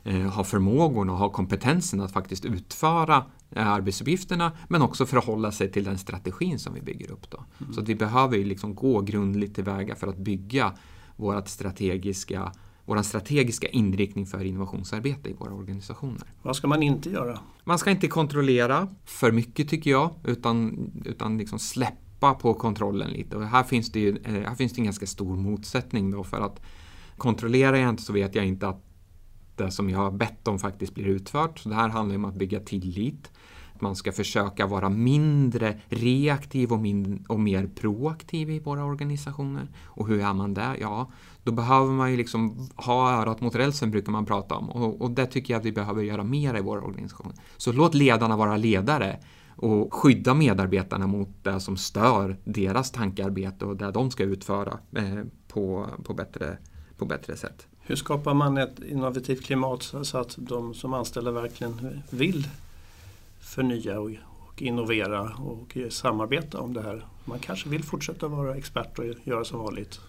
Eh, 0.08 0.22
har 0.22 0.44
förmågorna 0.44 1.12
och 1.12 1.18
har 1.18 1.30
kompetensen 1.30 2.02
att 2.02 2.12
faktiskt 2.12 2.46
utföra 2.46 3.26
eh, 3.52 3.68
arbetsuppgifterna 3.68 4.52
men 4.68 4.82
också 4.82 5.06
förhålla 5.06 5.52
sig 5.52 5.72
till 5.72 5.84
den 5.84 5.98
strategin 5.98 6.60
som 6.60 6.74
vi 6.74 6.82
bygger 6.82 7.12
upp. 7.12 7.30
Då. 7.30 7.46
Mm. 7.62 7.74
Så 7.74 7.82
vi 7.82 7.96
behöver 7.96 8.38
liksom 8.38 8.76
gå 8.76 9.02
grundligt 9.02 9.56
tillväga 9.56 9.96
för 9.96 10.08
att 10.08 10.18
bygga 10.18 10.74
vårt 11.16 11.48
strategiska, 11.48 12.52
vår 12.86 13.02
strategiska 13.02 13.68
inriktning 13.68 14.26
för 14.26 14.44
innovationsarbete 14.44 15.30
i 15.30 15.34
våra 15.34 15.54
organisationer. 15.54 16.34
Vad 16.42 16.56
ska 16.56 16.68
man 16.68 16.84
inte 16.84 17.10
göra? 17.10 17.40
Man 17.64 17.80
ska 17.80 17.92
inte 17.92 18.08
kontrollera 18.08 18.88
för 19.06 19.32
mycket 19.32 19.70
tycker 19.70 19.92
jag 19.92 20.10
utan, 20.24 20.92
utan 21.06 21.38
liksom 21.38 21.60
släppa 21.60 22.34
på 22.34 22.54
kontrollen 22.54 23.10
lite. 23.10 23.38
Och 23.38 23.48
här 23.48 23.64
finns 23.64 23.92
det 23.92 24.00
ju 24.00 24.18
eh, 24.24 24.34
här 24.34 24.56
finns 24.56 24.74
det 24.74 24.80
en 24.80 24.86
ganska 24.86 25.06
stor 25.08 25.36
motsättning 25.36 26.12
då 26.12 26.24
för 26.24 26.42
att 26.42 26.62
kontrollerar 27.18 27.78
jag 27.78 27.90
inte 27.90 28.04
så 28.04 28.14
vet 28.14 28.36
jag 28.36 28.46
inte 28.46 28.68
att 28.68 28.82
det 29.58 29.72
som 29.72 29.90
jag 29.90 30.00
har 30.00 30.12
bett 30.12 30.48
om 30.48 30.60
faktiskt 30.60 30.94
blir 30.94 31.08
utfört. 31.08 31.60
Så 31.60 31.70
det 31.70 31.76
här 31.76 31.90
handlar 31.90 32.16
om 32.16 32.26
att 32.26 32.36
bygga 32.36 32.60
tillit. 32.60 33.32
Man 33.80 33.96
ska 33.96 34.12
försöka 34.12 34.68
vara 34.68 34.90
mindre 34.90 35.80
reaktiv 35.90 36.72
och, 36.72 36.80
min 36.80 37.26
och 37.30 37.40
mer 37.40 37.68
proaktiv 37.68 38.50
i 38.50 38.60
våra 38.60 38.86
organisationer. 38.86 39.68
Och 39.84 40.08
hur 40.08 40.22
är 40.22 40.34
man 40.34 40.54
det? 40.54 40.76
Ja, 40.82 41.12
då 41.44 41.52
behöver 41.52 41.92
man 41.92 42.12
ju 42.12 42.18
liksom 42.18 42.70
ha 42.76 43.12
örat 43.12 43.42
mot 43.42 43.56
rälsen 43.56 43.92
brukar 43.92 44.12
man 44.12 44.26
prata 44.26 44.56
om. 44.56 44.70
Och, 44.70 45.02
och 45.02 45.12
det 45.12 45.26
tycker 45.26 45.54
jag 45.54 45.60
att 45.60 45.66
vi 45.66 45.72
behöver 45.72 46.04
göra 46.04 46.24
mer 46.24 46.58
i 46.58 46.62
våra 46.62 46.82
organisationer. 46.82 47.36
Så 47.58 47.72
låt 47.72 47.94
ledarna 47.94 48.38
vara 48.38 48.58
ledare 48.58 49.20
och 49.56 49.94
skydda 49.94 50.34
medarbetarna 50.34 51.08
mot 51.08 51.44
det 51.44 51.60
som 51.60 51.78
stör 51.78 52.38
deras 52.44 52.92
tankearbete 52.92 53.66
och 53.66 53.78
det 53.78 53.92
de 53.92 54.12
ska 54.12 54.24
utföra 54.24 54.80
eh, 54.96 55.24
på, 55.48 55.88
på, 56.04 56.14
bättre, 56.14 56.58
på 56.98 57.06
bättre 57.06 57.38
sätt. 57.38 57.68
Hur 57.88 57.96
skapar 57.96 58.34
man 58.34 58.58
ett 58.58 58.80
innovativt 58.90 59.46
klimat 59.46 59.94
så 60.04 60.18
att 60.18 60.36
de 60.38 60.74
som 60.74 60.94
anställda 60.94 61.32
verkligen 61.32 62.02
vill 62.10 62.48
förnya 63.40 64.00
och, 64.00 64.12
innovera 64.58 65.22
och 65.22 65.78
samarbeta 65.90 66.60
om 66.60 66.74
det 66.74 66.82
här? 66.82 67.06
Man 67.26 67.40
kanske 67.40 67.70
vill 67.70 67.84
fortsätta 67.84 68.28
vara 68.28 68.56
expert 68.56 69.00
och 69.00 69.06
göra 69.24 69.46
som 69.46 69.60
vanligt. 69.60 70.00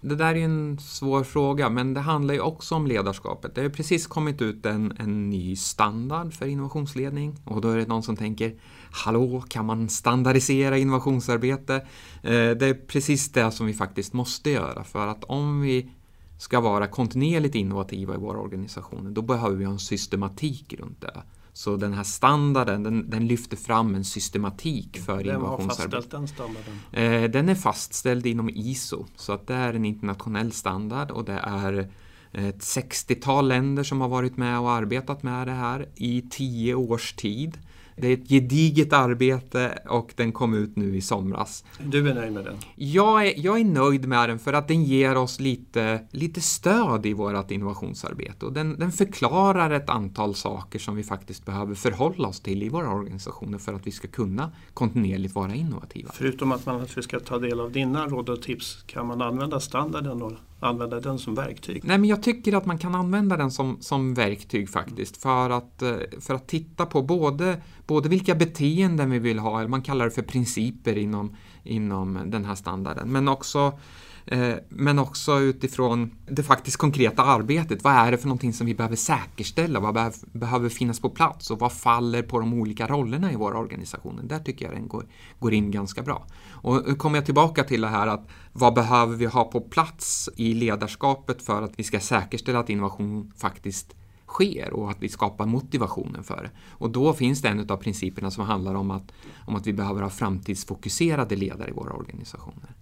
Det 0.00 0.14
där 0.14 0.34
är 0.34 0.44
en 0.44 0.78
svår 0.78 1.24
fråga, 1.24 1.70
men 1.70 1.94
det 1.94 2.00
handlar 2.00 2.34
ju 2.34 2.40
också 2.40 2.74
om 2.74 2.86
ledarskapet. 2.86 3.54
Det 3.54 3.62
har 3.62 3.68
precis 3.68 4.06
kommit 4.06 4.42
ut 4.42 4.66
en, 4.66 4.96
en 4.98 5.30
ny 5.30 5.56
standard 5.56 6.34
för 6.34 6.46
innovationsledning 6.46 7.36
och 7.44 7.60
då 7.60 7.68
är 7.68 7.76
det 7.76 7.88
någon 7.88 8.02
som 8.02 8.16
tänker 8.16 8.54
Hallå, 8.90 9.44
kan 9.48 9.66
man 9.66 9.88
standardisera 9.88 10.78
innovationsarbete? 10.78 11.74
Eh, 12.22 12.50
det 12.50 12.66
är 12.66 12.86
precis 12.86 13.32
det 13.32 13.50
som 13.50 13.66
vi 13.66 13.74
faktiskt 13.74 14.12
måste 14.12 14.50
göra 14.50 14.84
för 14.84 15.06
att 15.06 15.24
om 15.24 15.60
vi 15.60 15.90
ska 16.38 16.60
vara 16.60 16.86
kontinuerligt 16.86 17.54
innovativa 17.54 18.14
i 18.14 18.18
våra 18.18 18.38
organisationer, 18.38 19.10
då 19.10 19.22
behöver 19.22 19.56
vi 19.56 19.64
ha 19.64 19.72
en 19.72 19.78
systematik 19.78 20.74
runt 20.78 21.00
det. 21.00 21.22
Så 21.52 21.76
den 21.76 21.92
här 21.92 22.04
standarden, 22.04 22.82
den, 22.82 23.10
den 23.10 23.26
lyfter 23.26 23.56
fram 23.56 23.94
en 23.94 24.04
systematik 24.04 24.98
för 24.98 25.16
Vem 25.16 25.26
innovationsarbete. 25.26 25.88
Vem 25.88 25.92
har 25.92 26.02
fastställt 26.02 26.10
den 26.10 26.28
standarden? 26.28 27.24
Eh, 27.24 27.30
den 27.30 27.48
är 27.48 27.54
fastställd 27.54 28.26
inom 28.26 28.50
ISO, 28.50 29.06
så 29.16 29.32
att 29.32 29.46
det 29.46 29.54
är 29.54 29.74
en 29.74 29.84
internationell 29.84 30.52
standard 30.52 31.10
och 31.10 31.24
det 31.24 31.40
är 31.42 31.90
ett 32.32 32.60
60-tal 32.60 33.48
länder 33.48 33.82
som 33.82 34.00
har 34.00 34.08
varit 34.08 34.36
med 34.36 34.60
och 34.60 34.70
arbetat 34.70 35.22
med 35.22 35.46
det 35.46 35.52
här 35.52 35.88
i 35.94 36.22
tio 36.30 36.74
års 36.74 37.12
tid. 37.12 37.58
Det 37.96 38.08
är 38.08 38.14
ett 38.14 38.28
gediget 38.28 38.92
arbete 38.92 39.78
och 39.88 40.12
den 40.16 40.32
kom 40.32 40.54
ut 40.54 40.76
nu 40.76 40.96
i 40.96 41.00
somras. 41.00 41.64
Du 41.78 42.10
är 42.10 42.14
nöjd 42.14 42.32
med 42.32 42.44
den? 42.44 42.56
Jag 42.74 43.26
är, 43.26 43.34
jag 43.36 43.60
är 43.60 43.64
nöjd 43.64 44.08
med 44.08 44.28
den 44.28 44.38
för 44.38 44.52
att 44.52 44.68
den 44.68 44.84
ger 44.84 45.16
oss 45.16 45.40
lite, 45.40 46.00
lite 46.10 46.40
stöd 46.40 47.06
i 47.06 47.12
vårt 47.12 47.50
innovationsarbete 47.50 48.46
och 48.46 48.52
den, 48.52 48.78
den 48.78 48.92
förklarar 48.92 49.70
ett 49.70 49.90
antal 49.90 50.34
saker 50.34 50.78
som 50.78 50.96
vi 50.96 51.02
faktiskt 51.02 51.46
behöver 51.46 51.74
förhålla 51.74 52.28
oss 52.28 52.40
till 52.40 52.62
i 52.62 52.68
våra 52.68 52.90
organisationer 52.90 53.58
för 53.58 53.74
att 53.74 53.86
vi 53.86 53.90
ska 53.90 54.08
kunna 54.08 54.52
kontinuerligt 54.74 55.34
vara 55.34 55.54
innovativa. 55.54 56.10
Förutom 56.14 56.52
att 56.52 56.66
man 56.66 56.86
ska 56.86 57.20
ta 57.20 57.38
del 57.38 57.60
av 57.60 57.72
dina 57.72 58.06
råd 58.06 58.28
och 58.28 58.42
tips, 58.42 58.82
kan 58.86 59.06
man 59.06 59.22
använda 59.22 59.60
standarden 59.60 60.22
och 60.22 60.32
använda 60.60 61.00
den 61.00 61.18
som 61.18 61.34
verktyg? 61.34 61.84
Nej, 61.84 61.98
men 61.98 62.08
jag 62.08 62.22
tycker 62.22 62.56
att 62.56 62.66
man 62.66 62.78
kan 62.78 62.94
använda 62.94 63.36
den 63.36 63.50
som, 63.50 63.76
som 63.80 64.14
verktyg 64.14 64.70
faktiskt 64.70 65.16
för 65.16 65.50
att, 65.50 65.82
eh, 65.82 65.96
för 66.20 66.34
att 66.34 66.48
titta 66.48 66.86
på 66.86 67.02
både, 67.02 67.62
både 67.86 68.08
vilka 68.08 68.34
beteenden 68.34 69.10
vi 69.10 69.18
vill 69.18 69.38
ha, 69.38 69.58
eller 69.58 69.68
man 69.68 69.82
kallar 69.82 70.04
det 70.04 70.10
för 70.10 70.22
principer 70.22 70.98
inom, 70.98 71.36
inom 71.64 72.20
den 72.26 72.44
här 72.44 72.54
standarden, 72.54 73.12
men 73.12 73.28
också 73.28 73.78
Eh, 74.26 74.54
men 74.68 74.98
också 74.98 75.40
utifrån 75.40 76.10
det 76.26 76.42
faktiskt 76.42 76.76
konkreta 76.76 77.22
arbetet. 77.22 77.84
Vad 77.84 77.92
är 77.92 78.10
det 78.10 78.18
för 78.18 78.28
någonting 78.28 78.52
som 78.52 78.66
vi 78.66 78.74
behöver 78.74 78.96
säkerställa? 78.96 79.80
Vad 79.80 80.14
behöver 80.32 80.68
finnas 80.68 81.00
på 81.00 81.10
plats? 81.10 81.50
Och 81.50 81.58
vad 81.58 81.72
faller 81.72 82.22
på 82.22 82.40
de 82.40 82.54
olika 82.54 82.86
rollerna 82.86 83.32
i 83.32 83.36
våra 83.36 83.58
organisationer? 83.58 84.22
Där 84.22 84.38
tycker 84.38 84.64
jag 84.64 84.74
den 84.74 84.88
går, 84.88 85.06
går 85.38 85.54
in 85.54 85.70
ganska 85.70 86.02
bra. 86.02 86.26
Och 86.50 86.98
kommer 86.98 87.18
jag 87.18 87.24
tillbaka 87.24 87.64
till 87.64 87.80
det 87.80 87.88
här 87.88 88.06
att 88.06 88.28
vad 88.52 88.74
behöver 88.74 89.16
vi 89.16 89.26
ha 89.26 89.44
på 89.44 89.60
plats 89.60 90.28
i 90.36 90.54
ledarskapet 90.54 91.42
för 91.42 91.62
att 91.62 91.78
vi 91.78 91.82
ska 91.82 92.00
säkerställa 92.00 92.58
att 92.58 92.70
innovation 92.70 93.32
faktiskt 93.36 93.94
sker 94.26 94.72
och 94.72 94.90
att 94.90 95.02
vi 95.02 95.08
skapar 95.08 95.46
motivationen 95.46 96.24
för 96.24 96.42
det. 96.42 96.50
Och 96.70 96.90
då 96.90 97.12
finns 97.12 97.42
det 97.42 97.48
en 97.48 97.70
av 97.70 97.76
principerna 97.76 98.30
som 98.30 98.44
handlar 98.44 98.74
om 98.74 98.90
att, 98.90 99.12
om 99.46 99.56
att 99.56 99.66
vi 99.66 99.72
behöver 99.72 100.02
ha 100.02 100.10
framtidsfokuserade 100.10 101.36
ledare 101.36 101.68
i 101.68 101.72
våra 101.72 101.92
organisationer. 101.92 102.75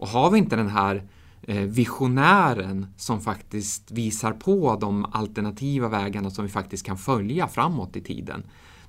Och 0.00 0.08
har 0.08 0.30
vi 0.30 0.38
inte 0.38 0.56
den 0.56 0.68
här 0.68 1.02
eh, 1.42 1.62
visionären 1.62 2.86
som 2.96 3.20
faktiskt 3.20 3.90
visar 3.90 4.32
på 4.32 4.76
de 4.80 5.04
alternativa 5.04 5.88
vägarna 5.88 6.30
som 6.30 6.44
vi 6.44 6.50
faktiskt 6.50 6.86
kan 6.86 6.98
följa 6.98 7.48
framåt 7.48 7.96
i 7.96 8.00
tiden, 8.00 8.42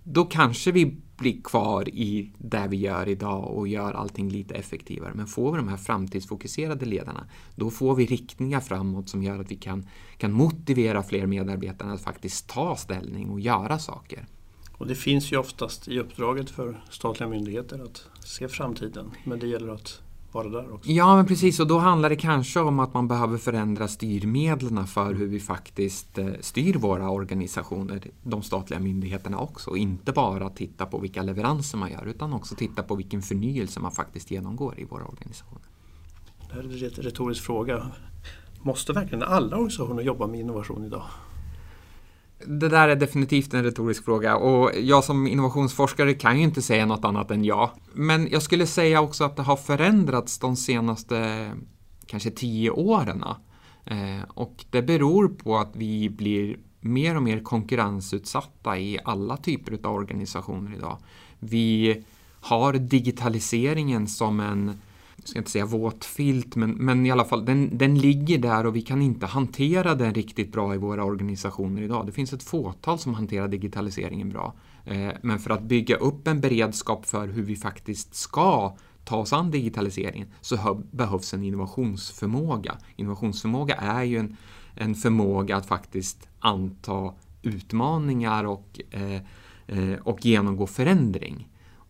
då 0.03 0.25
kanske 0.25 0.71
vi 0.71 0.97
blir 1.17 1.41
kvar 1.41 1.89
i 1.89 2.31
det 2.37 2.67
vi 2.69 2.77
gör 2.77 3.09
idag 3.09 3.57
och 3.57 3.67
gör 3.67 3.93
allting 3.93 4.29
lite 4.29 4.53
effektivare. 4.53 5.11
Men 5.15 5.27
får 5.27 5.51
vi 5.51 5.57
de 5.57 5.67
här 5.67 5.77
framtidsfokuserade 5.77 6.85
ledarna, 6.85 7.27
då 7.55 7.69
får 7.69 7.95
vi 7.95 8.05
riktningar 8.05 8.59
framåt 8.59 9.09
som 9.09 9.23
gör 9.23 9.39
att 9.39 9.51
vi 9.51 9.55
kan, 9.55 9.87
kan 10.17 10.31
motivera 10.31 11.03
fler 11.03 11.25
medarbetare 11.25 11.93
att 11.93 12.01
faktiskt 12.01 12.47
ta 12.47 12.75
ställning 12.75 13.29
och 13.29 13.39
göra 13.39 13.79
saker. 13.79 14.25
Och 14.77 14.87
det 14.87 14.95
finns 14.95 15.31
ju 15.31 15.37
oftast 15.37 15.87
i 15.87 15.99
uppdraget 15.99 16.49
för 16.49 16.83
statliga 16.89 17.29
myndigheter 17.29 17.83
att 17.83 18.05
se 18.25 18.47
framtiden, 18.47 19.11
men 19.23 19.39
det 19.39 19.47
gäller 19.47 19.73
att 19.73 20.01
vara 20.33 20.49
där 20.49 20.73
också. 20.73 20.91
Ja, 20.91 21.15
men 21.15 21.25
precis. 21.25 21.59
Och 21.59 21.67
då 21.67 21.77
handlar 21.77 22.09
det 22.09 22.15
kanske 22.15 22.59
om 22.59 22.79
att 22.79 22.93
man 22.93 23.07
behöver 23.07 23.37
förändra 23.37 23.87
styrmedlen 23.87 24.87
för 24.87 25.13
hur 25.13 25.27
vi 25.27 25.39
faktiskt 25.39 26.17
eh, 26.17 26.27
styr 26.39 26.73
våra 26.73 27.09
organisationer, 27.09 28.01
de 28.23 28.41
statliga 28.41 28.79
myndigheterna 28.79 29.39
också. 29.39 29.69
Och 29.69 29.77
inte 29.77 30.11
bara 30.11 30.49
titta 30.49 30.85
på 30.85 30.97
vilka 30.97 31.21
leveranser 31.21 31.77
man 31.77 31.91
gör, 31.91 32.05
utan 32.05 32.33
också 32.33 32.55
titta 32.55 32.83
på 32.83 32.95
vilken 32.95 33.21
förnyelse 33.21 33.79
man 33.79 33.91
faktiskt 33.91 34.31
genomgår 34.31 34.79
i 34.79 34.83
våra 34.83 35.05
organisationer. 35.05 35.63
Det 36.47 36.53
här 36.53 36.61
är 36.61 36.83
en 36.83 37.03
retorisk 37.03 37.43
fråga. 37.43 37.91
Måste 38.61 38.93
verkligen 38.93 39.23
alla 39.23 39.55
organisationer 39.55 40.03
jobba 40.03 40.27
med 40.27 40.39
innovation 40.39 40.85
idag? 40.85 41.03
Det 42.45 42.69
där 42.69 42.89
är 42.89 42.95
definitivt 42.95 43.53
en 43.53 43.63
retorisk 43.63 44.05
fråga 44.05 44.35
och 44.35 44.71
jag 44.79 45.03
som 45.03 45.27
innovationsforskare 45.27 46.13
kan 46.13 46.37
ju 46.37 46.43
inte 46.43 46.61
säga 46.61 46.85
något 46.85 47.05
annat 47.05 47.31
än 47.31 47.43
ja. 47.43 47.73
Men 47.93 48.27
jag 48.31 48.41
skulle 48.41 48.67
säga 48.67 49.01
också 49.01 49.23
att 49.23 49.35
det 49.35 49.41
har 49.41 49.55
förändrats 49.55 50.39
de 50.39 50.55
senaste 50.55 51.51
kanske 52.05 52.31
tio 52.31 52.69
åren. 52.69 53.23
Eh, 53.85 54.23
och 54.27 54.65
det 54.69 54.81
beror 54.81 55.27
på 55.27 55.57
att 55.57 55.71
vi 55.75 56.09
blir 56.09 56.57
mer 56.79 57.15
och 57.15 57.23
mer 57.23 57.39
konkurrensutsatta 57.39 58.77
i 58.77 58.99
alla 59.05 59.37
typer 59.37 59.87
av 59.87 59.95
organisationer 59.95 60.75
idag. 60.75 60.97
Vi 61.39 62.03
har 62.41 62.73
digitaliseringen 62.73 64.07
som 64.07 64.39
en 64.39 64.81
jag 65.21 65.29
ska 65.29 65.39
inte 65.39 65.51
säga 65.51 65.65
våt 65.65 66.05
filt, 66.05 66.55
men, 66.55 66.71
men 66.71 67.05
i 67.05 67.11
alla 67.11 67.25
fall 67.25 67.45
den, 67.45 67.77
den 67.77 67.97
ligger 67.97 68.37
där 68.37 68.65
och 68.65 68.75
vi 68.75 68.81
kan 68.81 69.01
inte 69.01 69.25
hantera 69.25 69.95
den 69.95 70.13
riktigt 70.13 70.51
bra 70.51 70.75
i 70.75 70.77
våra 70.77 71.03
organisationer 71.03 71.81
idag. 71.81 72.05
Det 72.05 72.11
finns 72.11 72.33
ett 72.33 72.43
fåtal 72.43 72.99
som 72.99 73.13
hanterar 73.13 73.47
digitaliseringen 73.47 74.29
bra. 74.29 74.53
Eh, 74.85 75.11
men 75.21 75.39
för 75.39 75.49
att 75.49 75.61
bygga 75.61 75.95
upp 75.95 76.27
en 76.27 76.41
beredskap 76.41 77.05
för 77.05 77.27
hur 77.27 77.43
vi 77.43 77.55
faktiskt 77.55 78.15
ska 78.15 78.75
ta 79.03 79.17
oss 79.17 79.33
an 79.33 79.51
digitaliseringen 79.51 80.27
så 80.41 80.83
behövs 80.91 81.33
en 81.33 81.43
innovationsförmåga. 81.43 82.77
Innovationsförmåga 82.95 83.75
är 83.75 84.03
ju 84.03 84.17
en, 84.17 84.37
en 84.75 84.95
förmåga 84.95 85.55
att 85.55 85.65
faktiskt 85.65 86.29
anta 86.39 87.13
utmaningar 87.41 88.43
och, 88.43 88.81
eh, 88.91 89.21
eh 89.67 89.99
och 90.03 90.25
genomgå 90.25 90.67
förändring. 90.67 91.47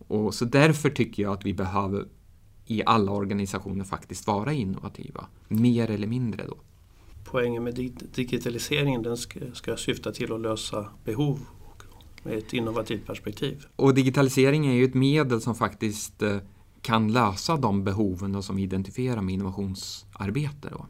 Och 0.08 0.34
så 0.34 0.44
därför 0.44 0.90
tycker 0.90 1.22
jag 1.22 1.32
att 1.32 1.46
vi 1.46 1.54
behöver 1.54 2.06
i 2.66 2.82
alla 2.86 3.12
organisationer 3.12 3.84
faktiskt 3.84 4.26
vara 4.26 4.52
innovativa. 4.52 5.26
Mer 5.48 5.90
eller 5.90 6.06
mindre 6.06 6.46
då. 6.46 6.56
Poängen 7.24 7.64
med 7.64 7.74
digitaliseringen 8.14 9.02
den 9.02 9.16
ska, 9.16 9.40
ska 9.52 9.76
syfta 9.76 10.12
till 10.12 10.32
att 10.32 10.40
lösa 10.40 10.86
behov 11.04 11.40
med 12.22 12.38
ett 12.38 12.52
innovativt 12.52 13.06
perspektiv. 13.06 13.64
Och 13.76 13.94
digitalisering 13.94 14.66
är 14.66 14.72
ju 14.72 14.84
ett 14.84 14.94
medel 14.94 15.40
som 15.40 15.54
faktiskt 15.54 16.22
eh, 16.22 16.36
kan 16.80 17.12
lösa 17.12 17.56
de 17.56 17.84
behoven 17.84 18.42
som 18.42 18.56
vi 18.56 18.62
identifierar 18.62 19.20
med 19.20 19.34
innovationsarbete. 19.34 20.68
Då. 20.70 20.86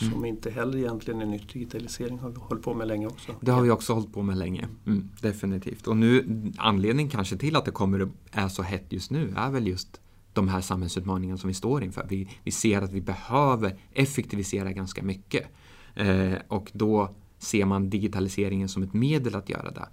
Mm. 0.00 0.12
Som 0.12 0.24
inte 0.24 0.50
heller 0.50 0.78
egentligen 0.78 1.20
är 1.20 1.26
nytt. 1.26 1.52
Digitalisering 1.52 2.18
har 2.18 2.30
vi 2.30 2.36
hållit 2.38 2.64
på 2.64 2.74
med 2.74 2.88
länge 2.88 3.06
också. 3.06 3.34
Det 3.40 3.50
har 3.50 3.62
vi 3.62 3.70
också 3.70 3.92
hållit 3.92 4.12
på 4.12 4.22
med 4.22 4.38
länge, 4.38 4.68
mm, 4.86 5.08
definitivt. 5.20 5.86
Och 5.86 5.96
nu 5.96 6.24
anledningen 6.56 7.10
kanske 7.10 7.36
till 7.36 7.56
att 7.56 7.64
det 7.64 7.70
kommer 7.70 8.08
är 8.32 8.48
så 8.48 8.62
hett 8.62 8.86
just 8.88 9.10
nu 9.10 9.34
är 9.36 9.50
väl 9.50 9.66
just 9.66 10.00
de 10.38 10.48
här 10.48 10.60
samhällsutmaningarna 10.60 11.38
som 11.38 11.48
vi 11.48 11.54
står 11.54 11.84
inför. 11.84 12.06
Vi, 12.08 12.28
vi 12.44 12.50
ser 12.50 12.82
att 12.82 12.92
vi 12.92 13.00
behöver 13.00 13.78
effektivisera 13.92 14.72
ganska 14.72 15.02
mycket. 15.02 15.46
Eh, 15.94 16.34
och 16.48 16.70
då 16.72 17.14
ser 17.38 17.64
man 17.64 17.90
digitaliseringen 17.90 18.68
som 18.68 18.82
ett 18.82 18.94
medel 18.94 19.34
att 19.34 19.48
göra 19.48 19.70
det. 19.70 19.88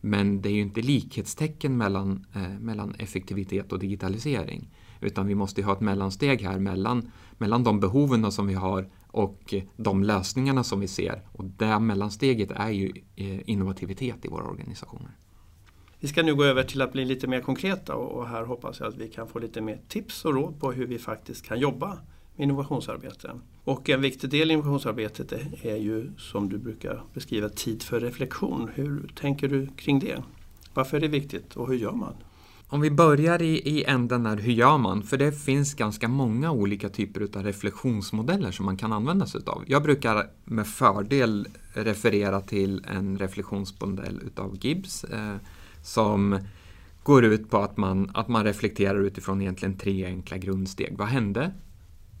Men 0.00 0.42
det 0.42 0.48
är 0.48 0.52
ju 0.52 0.60
inte 0.60 0.82
likhetstecken 0.82 1.76
mellan, 1.76 2.26
eh, 2.34 2.58
mellan 2.60 2.94
effektivitet 2.94 3.72
och 3.72 3.78
digitalisering. 3.78 4.70
Utan 5.00 5.26
vi 5.26 5.34
måste 5.34 5.62
ha 5.62 5.72
ett 5.72 5.80
mellansteg 5.80 6.42
här 6.42 6.58
mellan, 6.58 7.10
mellan 7.38 7.64
de 7.64 7.80
behoven 7.80 8.32
som 8.32 8.46
vi 8.46 8.54
har 8.54 8.88
och 9.06 9.54
de 9.76 10.04
lösningarna 10.04 10.64
som 10.64 10.80
vi 10.80 10.88
ser. 10.88 11.22
Och 11.32 11.44
det 11.44 11.78
mellansteget 11.78 12.50
är 12.50 12.70
ju 12.70 12.92
eh, 13.16 13.50
innovativitet 13.50 14.24
i 14.24 14.28
våra 14.28 14.44
organisationer. 14.44 15.10
Vi 16.00 16.08
ska 16.08 16.22
nu 16.22 16.34
gå 16.34 16.44
över 16.44 16.62
till 16.62 16.82
att 16.82 16.92
bli 16.92 17.04
lite 17.04 17.26
mer 17.26 17.40
konkreta 17.40 17.94
och 17.94 18.28
här 18.28 18.44
hoppas 18.44 18.80
jag 18.80 18.88
att 18.88 18.96
vi 18.96 19.08
kan 19.08 19.28
få 19.28 19.38
lite 19.38 19.60
mer 19.60 19.78
tips 19.88 20.24
och 20.24 20.34
råd 20.34 20.60
på 20.60 20.72
hur 20.72 20.86
vi 20.86 20.98
faktiskt 20.98 21.46
kan 21.46 21.60
jobba 21.60 21.88
med 22.36 22.44
innovationsarbete. 22.44 23.40
Och 23.64 23.88
en 23.88 24.00
viktig 24.00 24.30
del 24.30 24.50
i 24.50 24.54
innovationsarbetet 24.54 25.32
är 25.62 25.76
ju 25.76 26.10
som 26.18 26.48
du 26.48 26.58
brukar 26.58 27.02
beskriva 27.14 27.48
tid 27.48 27.82
för 27.82 28.00
reflektion. 28.00 28.70
Hur 28.74 29.12
tänker 29.14 29.48
du 29.48 29.66
kring 29.76 29.98
det? 29.98 30.22
Varför 30.74 30.96
är 30.96 31.00
det 31.00 31.08
viktigt 31.08 31.56
och 31.56 31.68
hur 31.68 31.76
gör 31.76 31.92
man? 31.92 32.14
Om 32.70 32.80
vi 32.80 32.90
börjar 32.90 33.42
i, 33.42 33.68
i 33.68 33.84
änden 33.84 34.22
där, 34.22 34.36
hur 34.36 34.52
gör 34.52 34.78
man? 34.78 35.02
För 35.02 35.16
det 35.16 35.32
finns 35.32 35.74
ganska 35.74 36.08
många 36.08 36.52
olika 36.52 36.88
typer 36.88 37.38
av 37.38 37.44
reflektionsmodeller 37.44 38.50
som 38.50 38.66
man 38.66 38.76
kan 38.76 38.92
använda 38.92 39.26
sig 39.26 39.40
av. 39.46 39.64
Jag 39.66 39.82
brukar 39.82 40.30
med 40.44 40.66
fördel 40.66 41.48
referera 41.72 42.40
till 42.40 42.84
en 42.88 43.18
reflektionsmodell 43.18 44.20
utav 44.26 44.56
Gibbs 44.60 45.04
eh, 45.04 45.36
som 45.88 46.38
går 47.02 47.24
ut 47.24 47.50
på 47.50 47.58
att 47.58 47.76
man, 47.76 48.10
att 48.14 48.28
man 48.28 48.44
reflekterar 48.44 49.00
utifrån 49.00 49.40
egentligen 49.40 49.76
tre 49.76 50.04
enkla 50.04 50.36
grundsteg. 50.36 50.94
Vad 50.98 51.08
hände? 51.08 51.52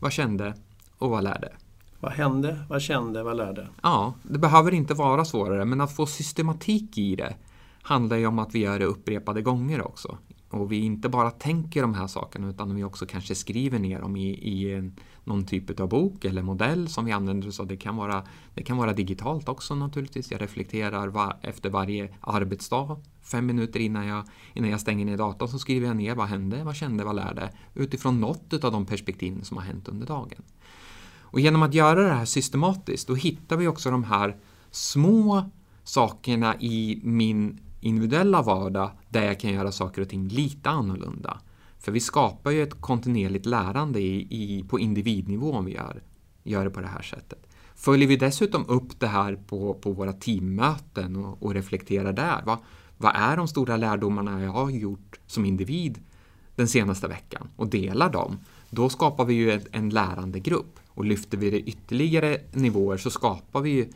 Vad 0.00 0.12
kände? 0.12 0.54
Och 0.98 1.10
vad 1.10 1.24
lärde? 1.24 1.52
Vad 2.00 2.12
hände? 2.12 2.64
Vad 2.68 2.82
kände? 2.82 3.22
Vad 3.22 3.36
lärde? 3.36 3.68
Ja, 3.82 4.14
det 4.22 4.38
behöver 4.38 4.74
inte 4.74 4.94
vara 4.94 5.24
svårare, 5.24 5.64
men 5.64 5.80
att 5.80 5.96
få 5.96 6.06
systematik 6.06 6.98
i 6.98 7.16
det 7.16 7.36
handlar 7.82 8.16
ju 8.16 8.26
om 8.26 8.38
att 8.38 8.54
vi 8.54 8.58
gör 8.58 8.78
det 8.78 8.84
upprepade 8.84 9.42
gånger 9.42 9.86
också 9.86 10.18
och 10.50 10.72
vi 10.72 10.76
inte 10.76 11.08
bara 11.08 11.30
tänker 11.30 11.82
de 11.82 11.94
här 11.94 12.06
sakerna 12.06 12.48
utan 12.48 12.74
vi 12.74 12.84
också 12.84 13.06
kanske 13.06 13.34
skriver 13.34 13.78
ner 13.78 14.00
dem 14.00 14.16
i, 14.16 14.30
i 14.30 14.74
en, 14.74 14.96
någon 15.28 15.44
typ 15.44 15.80
av 15.80 15.88
bok 15.88 16.24
eller 16.24 16.42
modell 16.42 16.88
som 16.88 17.04
vi 17.04 17.12
använder 17.12 17.48
oss 17.48 17.60
av. 17.60 17.66
Det 17.66 17.76
kan 17.76 17.96
vara, 17.96 18.22
det 18.54 18.62
kan 18.62 18.76
vara 18.76 18.92
digitalt 18.92 19.48
också 19.48 19.74
naturligtvis. 19.74 20.30
Jag 20.30 20.42
reflekterar 20.42 21.08
var, 21.08 21.36
efter 21.42 21.70
varje 21.70 22.14
arbetsdag, 22.20 22.96
fem 23.22 23.46
minuter 23.46 23.80
innan 23.80 24.06
jag, 24.06 24.24
innan 24.54 24.70
jag 24.70 24.80
stänger 24.80 25.04
ner 25.04 25.16
datorn 25.16 25.48
så 25.48 25.58
skriver 25.58 25.86
jag 25.86 25.96
ner 25.96 26.14
vad 26.14 26.26
hände, 26.26 26.64
vad 26.64 26.76
kände, 26.76 27.04
vad 27.04 27.16
lärde 27.16 27.52
utifrån 27.74 28.20
något 28.20 28.64
av 28.64 28.72
de 28.72 28.86
perspektiv 28.86 29.42
som 29.42 29.56
har 29.56 29.64
hänt 29.64 29.88
under 29.88 30.06
dagen. 30.06 30.42
Och 31.30 31.40
genom 31.40 31.62
att 31.62 31.74
göra 31.74 32.02
det 32.02 32.14
här 32.14 32.24
systematiskt 32.24 33.08
då 33.08 33.14
hittar 33.14 33.56
vi 33.56 33.68
också 33.68 33.90
de 33.90 34.04
här 34.04 34.36
små 34.70 35.50
sakerna 35.84 36.56
i 36.60 37.00
min 37.04 37.60
individuella 37.80 38.42
vardag 38.42 38.90
där 39.08 39.24
jag 39.24 39.40
kan 39.40 39.52
göra 39.52 39.72
saker 39.72 40.02
och 40.02 40.08
ting 40.08 40.28
lite 40.28 40.70
annorlunda. 40.70 41.40
För 41.88 41.92
vi 41.92 42.00
skapar 42.00 42.50
ju 42.50 42.62
ett 42.62 42.80
kontinuerligt 42.80 43.46
lärande 43.46 44.00
i, 44.00 44.26
i, 44.30 44.64
på 44.68 44.78
individnivå 44.78 45.52
om 45.52 45.64
vi 45.64 45.72
gör, 45.72 46.02
gör 46.44 46.64
det 46.64 46.70
på 46.70 46.80
det 46.80 46.86
här 46.86 47.02
sättet. 47.02 47.46
Följer 47.74 48.08
vi 48.08 48.16
dessutom 48.16 48.64
upp 48.68 49.00
det 49.00 49.06
här 49.06 49.38
på, 49.46 49.74
på 49.74 49.92
våra 49.92 50.12
teammöten 50.12 51.16
och, 51.16 51.42
och 51.42 51.54
reflekterar 51.54 52.12
där. 52.12 52.42
Vad, 52.44 52.58
vad 52.96 53.12
är 53.16 53.36
de 53.36 53.48
stora 53.48 53.76
lärdomarna 53.76 54.42
jag 54.42 54.50
har 54.50 54.70
gjort 54.70 55.20
som 55.26 55.44
individ 55.44 55.98
den 56.56 56.68
senaste 56.68 57.08
veckan 57.08 57.48
och 57.56 57.68
delar 57.68 58.12
dem. 58.12 58.38
Då 58.70 58.88
skapar 58.88 59.24
vi 59.24 59.34
ju 59.34 59.60
en 59.72 59.90
lärandegrupp. 59.90 60.80
och 60.88 61.04
lyfter 61.04 61.38
vi 61.38 61.50
det 61.50 61.60
ytterligare 61.60 62.38
nivåer 62.52 62.96
så 62.96 63.10
skapar 63.10 63.60
vi 63.60 63.70
ju 63.70 63.88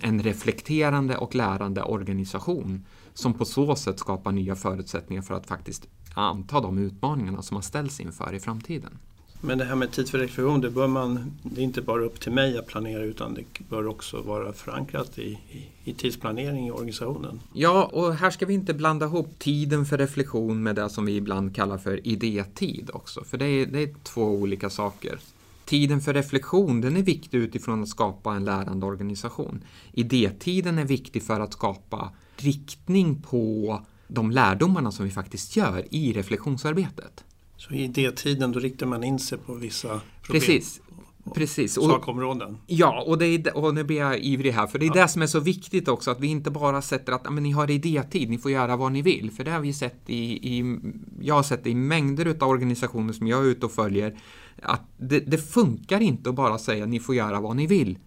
en 0.00 0.22
reflekterande 0.22 1.16
och 1.16 1.34
lärande 1.34 1.82
organisation 1.82 2.84
som 3.14 3.34
på 3.34 3.44
så 3.44 3.76
sätt 3.76 3.98
skapar 3.98 4.32
nya 4.32 4.56
förutsättningar 4.56 5.22
för 5.22 5.34
att 5.34 5.46
faktiskt 5.46 5.88
anta 6.16 6.60
de 6.60 6.78
utmaningarna 6.78 7.42
som 7.42 7.54
man 7.54 7.62
ställs 7.62 8.00
inför 8.00 8.34
i 8.34 8.40
framtiden. 8.40 8.98
Men 9.40 9.58
det 9.58 9.64
här 9.64 9.74
med 9.74 9.92
tid 9.92 10.08
för 10.08 10.18
reflektion, 10.18 10.60
det, 10.60 10.70
bör 10.70 10.86
man, 10.86 11.32
det 11.42 11.60
är 11.60 11.64
inte 11.64 11.82
bara 11.82 12.04
upp 12.04 12.20
till 12.20 12.32
mig 12.32 12.58
att 12.58 12.66
planera 12.66 13.02
utan 13.02 13.34
det 13.34 13.44
bör 13.68 13.86
också 13.86 14.22
vara 14.22 14.52
förankrat 14.52 15.18
i, 15.18 15.22
i, 15.50 15.66
i 15.84 15.92
tidsplanering 15.92 16.66
i 16.66 16.70
organisationen. 16.70 17.40
Ja, 17.52 17.84
och 17.84 18.14
här 18.14 18.30
ska 18.30 18.46
vi 18.46 18.54
inte 18.54 18.74
blanda 18.74 19.06
ihop 19.06 19.38
tiden 19.38 19.86
för 19.86 19.98
reflektion 19.98 20.62
med 20.62 20.76
det 20.76 20.90
som 20.90 21.06
vi 21.06 21.16
ibland 21.16 21.56
kallar 21.56 21.78
för 21.78 22.06
idétid 22.06 22.90
också, 22.92 23.24
för 23.24 23.38
det 23.38 23.46
är, 23.46 23.66
det 23.66 23.82
är 23.82 23.94
två 24.02 24.22
olika 24.22 24.70
saker. 24.70 25.18
Tiden 25.64 26.00
för 26.00 26.14
reflektion 26.14 26.80
den 26.80 26.96
är 26.96 27.02
viktig 27.02 27.38
utifrån 27.38 27.82
att 27.82 27.88
skapa 27.88 28.34
en 28.34 28.44
lärande 28.44 28.86
organisation. 28.86 29.64
Idétiden 29.92 30.78
är 30.78 30.84
viktig 30.84 31.22
för 31.22 31.40
att 31.40 31.52
skapa 31.52 32.10
riktning 32.36 33.22
på 33.22 33.80
de 34.08 34.30
lärdomarna 34.30 34.92
som 34.92 35.04
vi 35.04 35.10
faktiskt 35.10 35.56
gör 35.56 35.84
i 35.90 36.12
reflektionsarbetet. 36.12 37.24
Så 37.56 37.74
i 37.74 37.84
idétiden 37.84 38.52
då 38.52 38.60
riktar 38.60 38.86
man 38.86 39.04
in 39.04 39.18
sig 39.18 39.38
på 39.38 39.54
vissa 39.54 39.88
problem? 39.88 40.40
Precis. 40.40 40.80
Precis. 41.34 41.76
Och, 41.76 41.84
sakområden? 41.84 42.58
Ja, 42.66 43.04
och, 43.06 43.18
det 43.18 43.26
är, 43.26 43.56
och 43.56 43.74
nu 43.74 43.84
blir 43.84 43.96
jag 43.96 44.18
ivrig 44.18 44.52
här, 44.52 44.66
för 44.66 44.78
det 44.78 44.86
är 44.86 44.96
ja. 44.96 45.02
det 45.02 45.08
som 45.08 45.22
är 45.22 45.26
så 45.26 45.40
viktigt 45.40 45.88
också, 45.88 46.10
att 46.10 46.20
vi 46.20 46.26
inte 46.26 46.50
bara 46.50 46.82
sätter 46.82 47.12
att 47.12 47.32
men, 47.32 47.42
ni 47.42 47.50
har 47.50 47.70
idétid, 47.70 48.30
ni 48.30 48.38
får 48.38 48.50
göra 48.50 48.76
vad 48.76 48.92
ni 48.92 49.02
vill. 49.02 49.30
För 49.30 49.44
det 49.44 49.50
har 49.50 49.60
vi 49.60 49.72
sett 49.72 50.00
i, 50.06 50.56
i 50.56 50.78
jag 51.20 51.34
har 51.34 51.42
sett 51.42 51.66
i 51.66 51.74
mängder 51.74 52.36
av 52.40 52.48
organisationer 52.48 53.12
som 53.12 53.26
jag 53.26 53.40
är 53.40 53.44
ute 53.44 53.66
och 53.66 53.72
följer, 53.72 54.18
att 54.62 54.82
det, 54.96 55.20
det 55.20 55.38
funkar 55.38 56.00
inte 56.00 56.30
att 56.30 56.36
bara 56.36 56.58
säga 56.58 56.86
ni 56.86 57.00
får 57.00 57.14
göra 57.14 57.40
vad 57.40 57.56
ni 57.56 57.66
vill. 57.66 57.98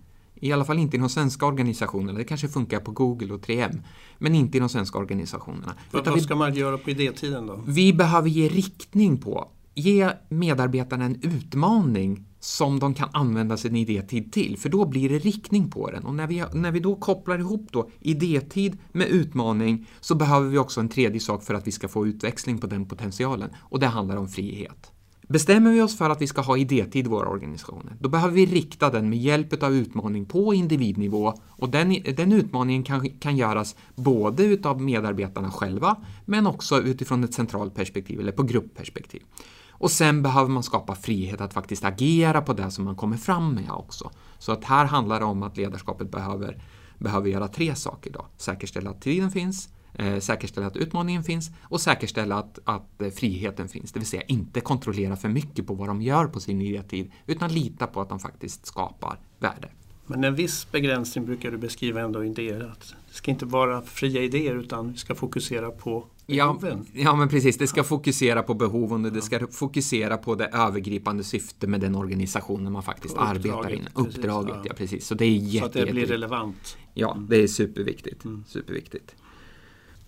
I 0.42 0.52
alla 0.54 0.66
fall 0.66 0.80
inte 0.80 0.98
i 0.98 1.00
de 1.00 1.10
svenska 1.10 1.46
organisationerna. 1.46 2.18
Det 2.18 2.24
kanske 2.24 2.48
funkar 2.48 2.80
på 2.80 2.92
Google 2.92 3.34
och 3.34 3.46
3M. 3.46 3.82
Men 4.20 4.36
inte 4.36 4.58
i 4.58 4.60
de 4.60 4.70
svenska 4.70 4.98
organisationerna. 4.98 5.74
Vad, 5.92 6.08
vad 6.08 6.22
ska 6.22 6.36
man 6.36 6.54
göra 6.54 6.78
på 6.78 6.90
idétiden 6.90 7.48
då? 7.48 7.64
Vi 7.68 7.94
behöver 7.94 8.30
ge 8.30 8.50
riktning 8.50 9.18
på. 9.18 9.52
Ge 9.76 10.12
medarbetarna 10.30 11.06
en 11.06 11.22
utmaning 11.22 12.26
som 12.40 12.80
de 12.80 12.94
kan 12.94 13.10
använda 13.14 13.58
sin 13.58 13.76
idétid 13.76 14.32
till, 14.32 14.58
för 14.58 14.70
då 14.70 14.86
blir 14.86 15.10
det 15.10 15.20
riktning 15.20 15.72
på 15.72 15.92
den. 15.92 16.04
Och 16.06 16.16
när 16.16 16.28
vi, 16.28 16.44
när 16.54 16.72
vi 16.72 16.80
då 16.80 16.96
kopplar 16.96 17.40
ihop 17.40 17.68
då 17.72 17.90
idétid 18.00 18.78
med 18.92 19.08
utmaning 19.08 19.88
så 20.00 20.16
behöver 20.16 20.50
vi 20.50 20.58
också 20.58 20.80
en 20.80 20.90
tredje 20.90 21.20
sak 21.20 21.44
för 21.44 21.54
att 21.54 21.68
vi 21.68 21.72
ska 21.72 21.88
få 21.88 22.08
utväxling 22.08 22.58
på 22.58 22.68
den 22.68 22.86
potentialen 22.86 23.50
och 23.60 23.80
det 23.80 23.88
handlar 23.88 24.16
om 24.16 24.28
frihet. 24.28 24.92
Bestämmer 25.32 25.72
vi 25.72 25.82
oss 25.82 25.98
för 25.98 26.10
att 26.10 26.22
vi 26.22 26.28
ska 26.28 26.42
ha 26.42 26.58
idétid 26.58 27.06
i 27.06 27.10
våra 27.10 27.30
organisationer, 27.30 27.96
då 28.00 28.10
behöver 28.10 28.34
vi 28.34 28.46
rikta 28.46 28.90
den 28.90 29.10
med 29.10 29.20
hjälp 29.20 29.64
av 29.64 29.76
utmaning 29.76 30.26
på 30.26 30.54
individnivå 30.54 31.34
och 31.50 31.70
den, 31.70 31.98
den 32.16 32.32
utmaningen 32.32 32.84
kan, 32.84 33.10
kan 33.10 33.38
göras 33.38 33.76
både 33.96 34.44
utav 34.44 34.82
medarbetarna 34.82 35.52
själva 35.52 35.96
men 36.26 36.48
också 36.48 36.82
utifrån 36.82 37.24
ett 37.24 37.34
centralt 37.34 37.76
perspektiv 37.76 38.20
eller 38.20 38.32
på 38.32 38.44
gruppperspektiv. 38.44 39.22
Och 39.70 39.92
sen 39.92 40.24
behöver 40.24 40.50
man 40.50 40.64
skapa 40.64 40.96
frihet 40.96 41.42
att 41.42 41.54
faktiskt 41.54 41.86
agera 41.86 42.42
på 42.42 42.54
det 42.54 42.72
som 42.72 42.86
man 42.86 42.96
kommer 42.96 43.18
fram 43.18 43.54
med 43.54 43.72
också. 43.72 44.12
Så 44.38 44.52
att 44.52 44.64
här 44.64 44.86
handlar 44.86 45.20
det 45.20 45.26
om 45.26 45.44
att 45.44 45.58
ledarskapet 45.58 46.12
behöver, 46.12 46.64
behöver 46.98 47.30
göra 47.30 47.48
tre 47.48 47.76
saker 47.76 48.12
då. 48.12 48.26
Säkerställa 48.38 48.90
att 48.90 49.02
tiden 49.02 49.32
finns, 49.32 49.70
eh, 49.94 50.20
säkerställa 50.20 50.68
att 50.68 50.78
utmaningen 50.78 51.24
finns 51.24 51.52
och 51.62 51.82
säkerställa 51.82 52.36
att, 52.36 52.60
att 52.64 53.02
eh, 53.02 53.10
friheten 53.10 53.70
finns. 53.70 53.92
Det 53.92 54.00
vill 54.00 54.08
säga 54.08 54.22
inte 54.22 54.62
kontrollera 54.62 55.16
för 55.16 55.30
mycket 55.30 55.68
på 55.68 55.74
vad 55.74 55.88
de 55.88 56.02
gör 56.02 56.26
på 56.26 56.40
sin 56.40 56.62
idétid 56.62 57.12
utan 57.26 57.54
lita 57.54 57.88
på 57.88 58.02
att 58.02 58.10
de 58.10 58.20
faktiskt 58.20 58.66
skapar 58.66 59.20
värde. 59.40 59.70
Men 60.10 60.24
en 60.24 60.36
viss 60.36 60.72
begränsning 60.72 61.26
brukar 61.26 61.52
du 61.52 61.58
beskriva 61.58 62.02
ändå 62.02 62.24
i 62.24 62.28
idéer. 62.28 62.70
Att 62.72 62.96
det 63.10 63.16
ska 63.16 63.32
inte 63.32 63.46
vara 63.46 63.82
fria 63.82 64.22
idéer 64.22 64.56
utan 64.56 64.92
vi 64.92 64.98
ska 64.98 65.16
fokusera 65.16 65.72
på 65.72 66.06
behoven. 66.28 66.86
Ja, 66.94 67.02
ja 67.02 67.16
men 67.16 67.30
precis. 67.30 67.58
Det 67.58 67.68
ska 67.68 67.84
fokusera 67.84 68.44
på 68.44 68.54
behoven 68.54 69.06
och 69.06 69.12
det 69.12 69.22
ska 69.22 69.48
fokusera 69.48 70.18
på 70.18 70.36
det 70.36 70.46
övergripande 70.46 71.24
syftet 71.24 71.70
med 71.70 71.82
den 71.82 71.96
organisationen 71.96 72.74
man 72.74 72.84
faktiskt 72.84 73.18
arbetar 73.18 73.74
i. 73.74 73.82
Uppdraget, 73.94 74.56
ja. 74.56 74.64
ja. 74.66 74.74
precis. 74.78 75.08
Så 75.08 75.16
det 75.16 75.26
är 75.26 75.30
jätte, 75.30 75.60
Så 75.60 75.66
att 75.66 75.86
det 75.86 75.92
blir 75.92 76.06
relevant. 76.06 76.78
Ja, 76.94 77.18
det 77.30 77.44
är 77.44 77.48
superviktigt. 77.48 78.26
Mm. 78.26 78.44
superviktigt. 78.48 79.16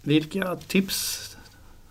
Vilka 0.02 0.56
tips 0.56 1.28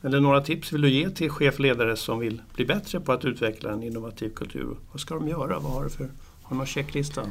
eller 0.03 0.21
några 0.21 0.41
tips 0.41 0.73
vill 0.73 0.81
du 0.81 0.91
ge 0.91 1.11
till 1.11 1.31
chefledare 1.31 1.97
som 1.97 2.19
vill 2.19 2.43
bli 2.55 2.65
bättre 2.65 3.01
på 3.01 3.13
att 3.13 3.25
utveckla 3.25 3.73
en 3.73 3.83
innovativ 3.83 4.31
kultur? 4.31 4.77
Vad 4.93 5.01
ska 5.01 5.15
de 5.15 5.29
göra? 5.29 5.59
Vad 5.59 5.73
har 5.73 5.85
du 5.85 5.91
för 5.91 6.11
har 6.43 6.57
någon 6.57 6.67
checklista? 6.67 7.27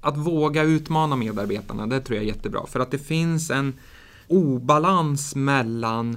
att 0.00 0.16
våga 0.16 0.62
utmana 0.62 1.16
medarbetarna, 1.16 1.86
det 1.86 2.00
tror 2.00 2.16
jag 2.16 2.24
är 2.24 2.28
jättebra. 2.28 2.66
För 2.66 2.80
att 2.80 2.90
det 2.90 2.98
finns 2.98 3.50
en 3.50 3.74
obalans 4.26 5.34
mellan 5.34 6.16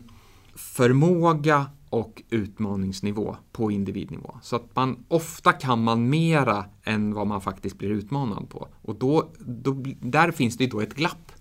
förmåga 0.56 1.65
och 1.89 2.21
utmaningsnivå 2.30 3.36
på 3.52 3.71
individnivå. 3.71 4.38
Så 4.41 4.56
att 4.56 4.76
man, 4.76 5.04
ofta 5.08 5.54
kan 5.54 5.84
man 5.84 6.10
mera 6.10 6.65
än 6.84 7.13
vad 7.13 7.28
man 7.28 7.41
faktiskt 7.41 7.78
blir 7.78 7.89
utmanad 7.89 8.50
på. 8.50 8.67
Och 8.82 8.95
då, 8.95 9.30
då, 9.39 9.84
där 10.02 10.32
finns 10.32 10.58
det 10.58 10.67
då 10.67 10.82
ett 10.82 10.95
glapp. 10.95 11.32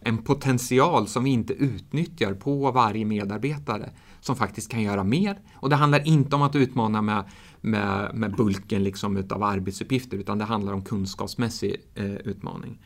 En 0.00 0.18
potential 0.18 1.08
som 1.08 1.24
vi 1.24 1.30
inte 1.30 1.52
utnyttjar 1.52 2.34
på 2.34 2.70
varje 2.70 3.04
medarbetare 3.04 3.90
som 4.20 4.36
faktiskt 4.36 4.70
kan 4.70 4.82
göra 4.82 5.04
mer. 5.04 5.38
Och 5.54 5.70
det 5.70 5.76
handlar 5.76 6.08
inte 6.08 6.36
om 6.36 6.42
att 6.42 6.56
utmana 6.56 7.02
med 7.02 7.24
med, 7.60 8.10
med 8.14 8.36
bulken 8.36 8.84
liksom 8.84 9.16
utav 9.16 9.42
arbetsuppgifter 9.42 10.16
utan 10.16 10.38
det 10.38 10.44
handlar 10.44 10.72
om 10.72 10.84
kunskapsmässig 10.84 11.76
eh, 11.94 12.14
utmaning. 12.14 12.78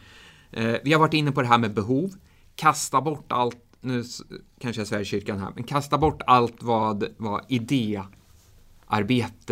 Eh, 0.51 0.75
vi 0.85 0.93
har 0.93 1.01
varit 1.01 1.15
inne 1.15 1.33
på 1.33 1.43
det 1.43 1.49
här 1.49 1.59
med 1.59 1.75
behov. 1.75 2.15
Kasta 2.57 3.01
bort 3.01 3.33
allt, 3.33 3.59
nu 3.81 4.05
kanske 4.61 4.81
jag 4.81 4.89
svär 4.89 5.05
kyrkan 5.05 5.39
här, 5.39 5.53
men 5.55 5.65
kasta 5.65 5.99
bort 5.99 6.23
allt 6.27 6.63
vad, 6.63 7.05
vad 7.17 7.45
idéarbete 7.49 8.11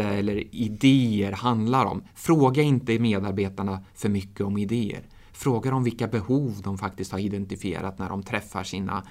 eller 0.02 0.54
idéer 0.54 1.32
handlar 1.32 1.84
om. 1.84 2.04
Fråga 2.14 2.62
inte 2.62 2.98
medarbetarna 2.98 3.84
för 3.94 4.08
mycket 4.08 4.40
om 4.40 4.58
idéer. 4.58 5.02
Fråga 5.42 5.70
dem 5.70 5.84
vilka 5.84 6.08
behov 6.08 6.60
de 6.64 6.78
faktiskt 6.78 7.12
har 7.12 7.18
identifierat 7.18 7.98
när 7.98 8.08
de 8.08 8.22
träffar 8.22 8.64
sina 8.64 9.02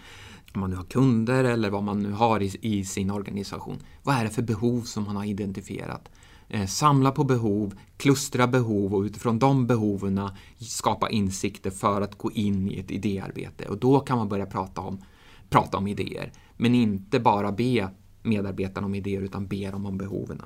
om 0.53 0.61
man 0.61 0.69
nu 0.69 0.75
har 0.75 0.83
kunder 0.83 1.43
eller 1.43 1.69
vad 1.69 1.83
man 1.83 1.99
nu 1.99 2.11
har 2.11 2.41
i, 2.41 2.57
i 2.61 2.85
sin 2.85 3.11
organisation. 3.11 3.77
Vad 4.03 4.15
är 4.15 4.23
det 4.23 4.29
för 4.29 4.41
behov 4.41 4.81
som 4.81 5.03
man 5.03 5.15
har 5.15 5.25
identifierat? 5.25 6.09
Eh, 6.49 6.65
samla 6.65 7.11
på 7.11 7.23
behov, 7.23 7.73
klustra 7.97 8.47
behov 8.47 8.95
och 8.95 9.01
utifrån 9.01 9.39
de 9.39 9.67
behoven 9.67 10.29
skapa 10.57 11.09
insikter 11.09 11.69
för 11.69 12.01
att 12.01 12.17
gå 12.17 12.31
in 12.31 12.71
i 12.71 12.79
ett 12.79 12.91
idéarbete. 12.91 13.65
Och 13.65 13.77
då 13.77 13.99
kan 13.99 14.17
man 14.17 14.29
börja 14.29 14.45
prata 14.45 14.81
om, 14.81 15.01
prata 15.49 15.77
om 15.77 15.87
idéer. 15.87 16.31
Men 16.57 16.75
inte 16.75 17.19
bara 17.19 17.51
be 17.51 17.89
medarbetarna 18.23 18.87
om 18.87 18.95
idéer 18.95 19.21
utan 19.21 19.47
be 19.47 19.71
dem 19.71 19.85
om 19.85 19.97
behoven. 19.97 20.41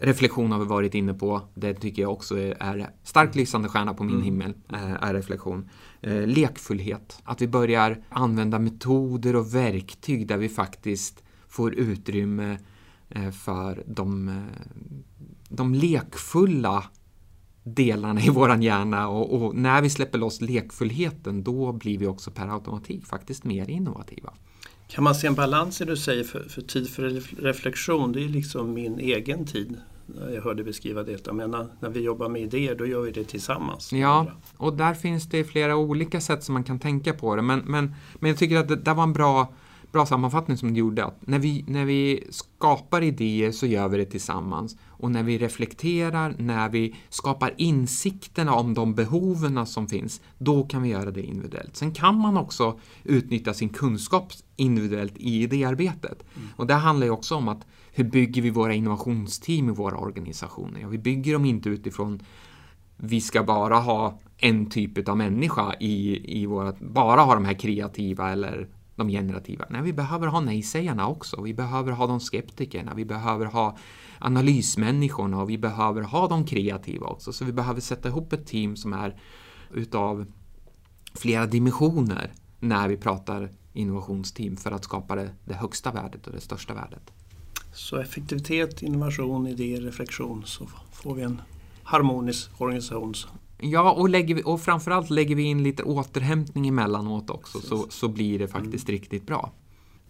Reflektion 0.00 0.52
har 0.52 0.58
vi 0.58 0.64
varit 0.64 0.94
inne 0.94 1.14
på. 1.14 1.42
Det 1.54 1.74
tycker 1.74 2.02
jag 2.02 2.12
också 2.12 2.38
är 2.38 2.90
starkt 3.02 3.34
lysande 3.34 3.68
stjärna 3.68 3.94
på 3.94 4.04
min 4.04 4.14
mm. 4.14 4.24
himmel. 4.24 4.54
Eh, 4.72 5.02
är 5.02 5.14
reflektion. 5.14 5.70
Eh, 6.00 6.26
lekfullhet. 6.26 7.20
Att 7.24 7.42
vi 7.42 7.48
börjar 7.48 8.04
använda 8.08 8.58
metoder 8.58 9.36
och 9.36 9.54
verktyg 9.54 10.26
där 10.26 10.36
vi 10.36 10.48
faktiskt 10.48 11.22
får 11.48 11.74
utrymme 11.74 12.58
eh, 13.08 13.30
för 13.30 13.82
de, 13.86 14.40
de 15.48 15.74
lekfulla 15.74 16.84
delarna 17.62 18.20
i 18.20 18.28
våran 18.28 18.62
hjärna 18.62 19.08
och, 19.08 19.42
och, 19.42 19.56
när 19.56 19.82
vi 19.82 19.90
släpper 19.90 20.18
loss 20.18 20.40
lekfullheten 20.40 21.42
då 21.42 21.72
blir 21.72 21.98
vi 21.98 22.06
också 22.06 22.30
per 22.30 22.48
automatik 22.54 23.06
faktiskt 23.06 23.44
mer 23.44 23.70
innovativa. 23.70 24.32
Kan 24.88 25.04
man 25.04 25.14
se 25.14 25.26
en 25.26 25.34
balans 25.34 25.80
i 25.80 25.84
det 25.84 25.92
du 25.92 25.96
säger 25.96 26.24
för, 26.24 26.48
för 26.48 26.62
tid 26.62 26.90
för 26.90 27.02
reflektion? 27.42 28.12
Det 28.12 28.24
är 28.24 28.28
liksom 28.28 28.72
min 28.72 28.98
egen 28.98 29.46
tid. 29.46 29.76
Jag 30.34 30.42
hörde 30.42 30.64
beskriva 30.64 31.02
det. 31.02 31.32
Men 31.32 31.50
när, 31.50 31.66
när 31.80 31.88
vi 31.88 32.00
jobbar 32.00 32.28
med 32.28 32.42
idéer 32.42 32.74
då 32.74 32.86
gör 32.86 33.00
vi 33.00 33.10
det 33.10 33.24
tillsammans. 33.24 33.92
Ja, 33.92 34.26
och 34.56 34.76
där 34.76 34.94
finns 34.94 35.28
det 35.28 35.44
flera 35.44 35.76
olika 35.76 36.20
sätt 36.20 36.44
som 36.44 36.52
man 36.52 36.64
kan 36.64 36.78
tänka 36.78 37.12
på 37.12 37.36
det. 37.36 37.42
Men, 37.42 37.58
men, 37.58 37.94
men 38.14 38.28
jag 38.30 38.38
tycker 38.38 38.56
att 38.56 38.68
det, 38.68 38.76
det 38.76 38.94
var 38.94 39.02
en 39.02 39.12
bra 39.12 39.52
bra 39.92 40.06
sammanfattning 40.06 40.56
som 40.56 40.74
du 40.74 40.80
gjorde. 40.80 41.04
Att 41.04 41.26
när, 41.26 41.38
vi, 41.38 41.64
när 41.66 41.84
vi 41.84 42.24
skapar 42.30 43.02
idéer 43.02 43.52
så 43.52 43.66
gör 43.66 43.88
vi 43.88 43.98
det 43.98 44.04
tillsammans. 44.04 44.76
Och 44.86 45.10
när 45.10 45.22
vi 45.22 45.38
reflekterar, 45.38 46.34
när 46.38 46.68
vi 46.68 46.96
skapar 47.08 47.54
insikterna 47.56 48.54
om 48.54 48.74
de 48.74 48.94
behoven 48.94 49.66
som 49.66 49.88
finns, 49.88 50.20
då 50.38 50.62
kan 50.62 50.82
vi 50.82 50.88
göra 50.88 51.10
det 51.10 51.22
individuellt. 51.22 51.76
Sen 51.76 51.92
kan 51.92 52.14
man 52.14 52.36
också 52.36 52.80
utnyttja 53.04 53.54
sin 53.54 53.68
kunskap 53.68 54.32
individuellt 54.56 55.16
i 55.16 55.42
idéarbetet. 55.42 56.24
Mm. 56.36 56.48
Och 56.56 56.66
det 56.66 56.74
handlar 56.74 57.06
ju 57.06 57.12
också 57.12 57.34
om 57.34 57.48
att 57.48 57.66
hur 57.92 58.04
bygger 58.04 58.42
vi 58.42 58.50
våra 58.50 58.74
innovationsteam 58.74 59.68
i 59.68 59.72
våra 59.72 59.96
organisationer? 59.96 60.80
Ja, 60.80 60.88
vi 60.88 60.98
bygger 60.98 61.32
dem 61.32 61.44
inte 61.44 61.68
utifrån 61.68 62.22
vi 62.96 63.20
ska 63.20 63.42
bara 63.42 63.76
ha 63.76 64.18
en 64.36 64.70
typ 64.70 65.08
av 65.08 65.16
människa 65.16 65.74
i, 65.80 66.22
i 66.40 66.46
vårat, 66.46 66.80
bara 66.80 67.20
ha 67.20 67.34
de 67.34 67.44
här 67.44 67.54
kreativa 67.54 68.30
eller 68.30 68.68
de 68.98 69.08
generativa. 69.08 69.64
Nej, 69.70 69.82
vi 69.82 69.92
behöver 69.92 70.26
ha 70.26 70.40
nej-sägarna 70.40 71.08
också. 71.08 71.42
Vi 71.42 71.54
behöver 71.54 71.92
ha 71.92 72.06
de 72.06 72.20
skeptikerna, 72.20 72.94
vi 72.94 73.04
behöver 73.04 73.46
ha 73.46 73.76
analysmänniskorna 74.18 75.42
och 75.42 75.50
vi 75.50 75.58
behöver 75.58 76.02
ha 76.02 76.28
de 76.28 76.44
kreativa 76.44 77.06
också. 77.06 77.32
Så 77.32 77.44
vi 77.44 77.52
behöver 77.52 77.80
sätta 77.80 78.08
ihop 78.08 78.32
ett 78.32 78.46
team 78.46 78.76
som 78.76 78.92
är 78.92 79.20
utav 79.74 80.26
flera 81.14 81.46
dimensioner 81.46 82.32
när 82.60 82.88
vi 82.88 82.96
pratar 82.96 83.50
innovationsteam 83.72 84.56
för 84.56 84.72
att 84.72 84.84
skapa 84.84 85.14
det, 85.14 85.30
det 85.44 85.54
högsta 85.54 85.92
värdet 85.92 86.26
och 86.26 86.32
det 86.32 86.40
största 86.40 86.74
värdet. 86.74 87.12
Så 87.72 87.96
effektivitet, 87.96 88.82
innovation, 88.82 89.46
idé, 89.46 89.80
reflektion 89.80 90.42
så 90.46 90.66
får 90.92 91.14
vi 91.14 91.22
en 91.22 91.40
harmonisk 91.82 92.60
organisation 92.60 93.14
Ja, 93.60 93.92
och, 93.92 94.08
lägger 94.08 94.34
vi, 94.34 94.42
och 94.44 94.60
framförallt 94.60 95.10
lägger 95.10 95.34
vi 95.34 95.42
in 95.42 95.62
lite 95.62 95.82
återhämtning 95.82 96.68
emellanåt 96.68 97.30
också 97.30 97.60
så, 97.60 97.86
så 97.90 98.08
blir 98.08 98.38
det 98.38 98.48
faktiskt 98.48 98.88
mm. 98.88 99.00
riktigt 99.00 99.26
bra. 99.26 99.52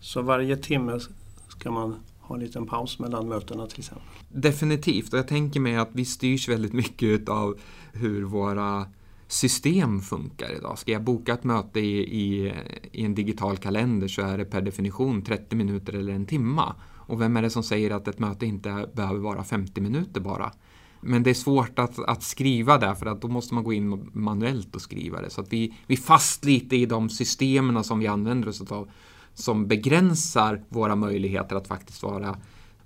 Så 0.00 0.22
varje 0.22 0.56
timme 0.56 1.00
ska 1.48 1.70
man 1.70 1.96
ha 2.20 2.34
en 2.34 2.40
liten 2.40 2.66
paus 2.66 2.98
mellan 2.98 3.28
mötena 3.28 3.66
till 3.66 3.78
exempel. 3.78 4.06
Definitivt, 4.28 5.12
och 5.12 5.18
jag 5.18 5.28
tänker 5.28 5.60
mig 5.60 5.76
att 5.76 5.90
vi 5.92 6.04
styrs 6.04 6.48
väldigt 6.48 6.72
mycket 6.72 7.28
av 7.28 7.58
hur 7.92 8.22
våra 8.22 8.86
system 9.28 10.00
funkar 10.00 10.56
idag. 10.56 10.78
Ska 10.78 10.92
jag 10.92 11.02
boka 11.02 11.34
ett 11.34 11.44
möte 11.44 11.80
i, 11.80 11.98
i, 11.98 12.54
i, 12.92 13.04
en 13.04 13.14
digital 13.14 13.56
kalender 13.56 14.08
så 14.08 14.22
är 14.22 14.38
det 14.38 14.44
per 14.44 14.60
definition 14.60 15.22
30 15.22 15.56
minuter 15.56 15.92
eller 15.92 16.12
en 16.12 16.26
timma. 16.26 16.74
Och 16.84 17.20
vem 17.20 17.36
är 17.36 17.42
det 17.42 17.50
som 17.50 17.62
säger 17.62 17.90
att 17.90 18.08
ett 18.08 18.18
möte 18.18 18.46
inte 18.46 18.90
behöver 18.94 19.20
vara 19.20 19.44
50 19.44 19.80
minuter 19.80 20.20
bara? 20.20 20.52
Men 21.00 21.22
det 21.22 21.30
är 21.30 21.34
svårt 21.34 21.78
att, 21.78 21.98
att 21.98 22.22
skriva 22.22 22.78
där 22.78 22.94
för 22.94 23.06
att 23.06 23.20
då 23.20 23.28
måste 23.28 23.54
man 23.54 23.64
gå 23.64 23.72
in 23.72 24.10
manuellt 24.12 24.74
och 24.74 24.82
skriva 24.82 25.20
det. 25.20 25.30
Så 25.30 25.40
att 25.40 25.52
vi, 25.52 25.74
vi 25.86 25.94
är 25.94 25.98
fast 25.98 26.44
lite 26.44 26.76
i 26.76 26.86
de 26.86 27.08
systemen 27.08 27.84
som 27.84 27.98
vi 27.98 28.06
använder 28.06 28.48
oss 28.48 28.72
av 28.72 28.88
som 29.34 29.66
begränsar 29.66 30.62
våra 30.68 30.96
möjligheter 30.96 31.56
att 31.56 31.66
faktiskt 31.66 32.02
vara 32.02 32.36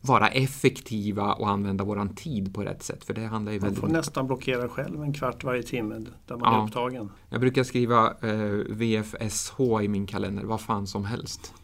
vara 0.04 0.28
effektiva 0.28 1.32
och 1.32 1.48
använda 1.48 1.84
våran 1.84 2.14
tid 2.14 2.54
på 2.54 2.62
rätt 2.62 2.82
sätt. 2.82 3.04
För 3.04 3.14
det 3.14 3.26
handlar 3.26 3.52
ju 3.52 3.60
man 3.60 3.74
får 3.74 3.88
nästan 3.88 4.26
blockera 4.26 4.68
själv 4.68 5.02
en 5.02 5.12
kvart 5.12 5.44
varje 5.44 5.62
timme 5.62 5.94
där 6.26 6.36
man 6.36 6.52
ja. 6.52 6.62
är 6.62 6.66
upptagen. 6.66 7.10
Jag 7.28 7.40
brukar 7.40 7.64
skriva 7.64 8.14
eh, 8.20 8.50
VFSH 8.68 9.60
i 9.82 9.88
min 9.88 10.06
kalender, 10.06 10.44
vad 10.44 10.60
fan 10.60 10.86
som 10.86 11.04
helst. 11.04 11.54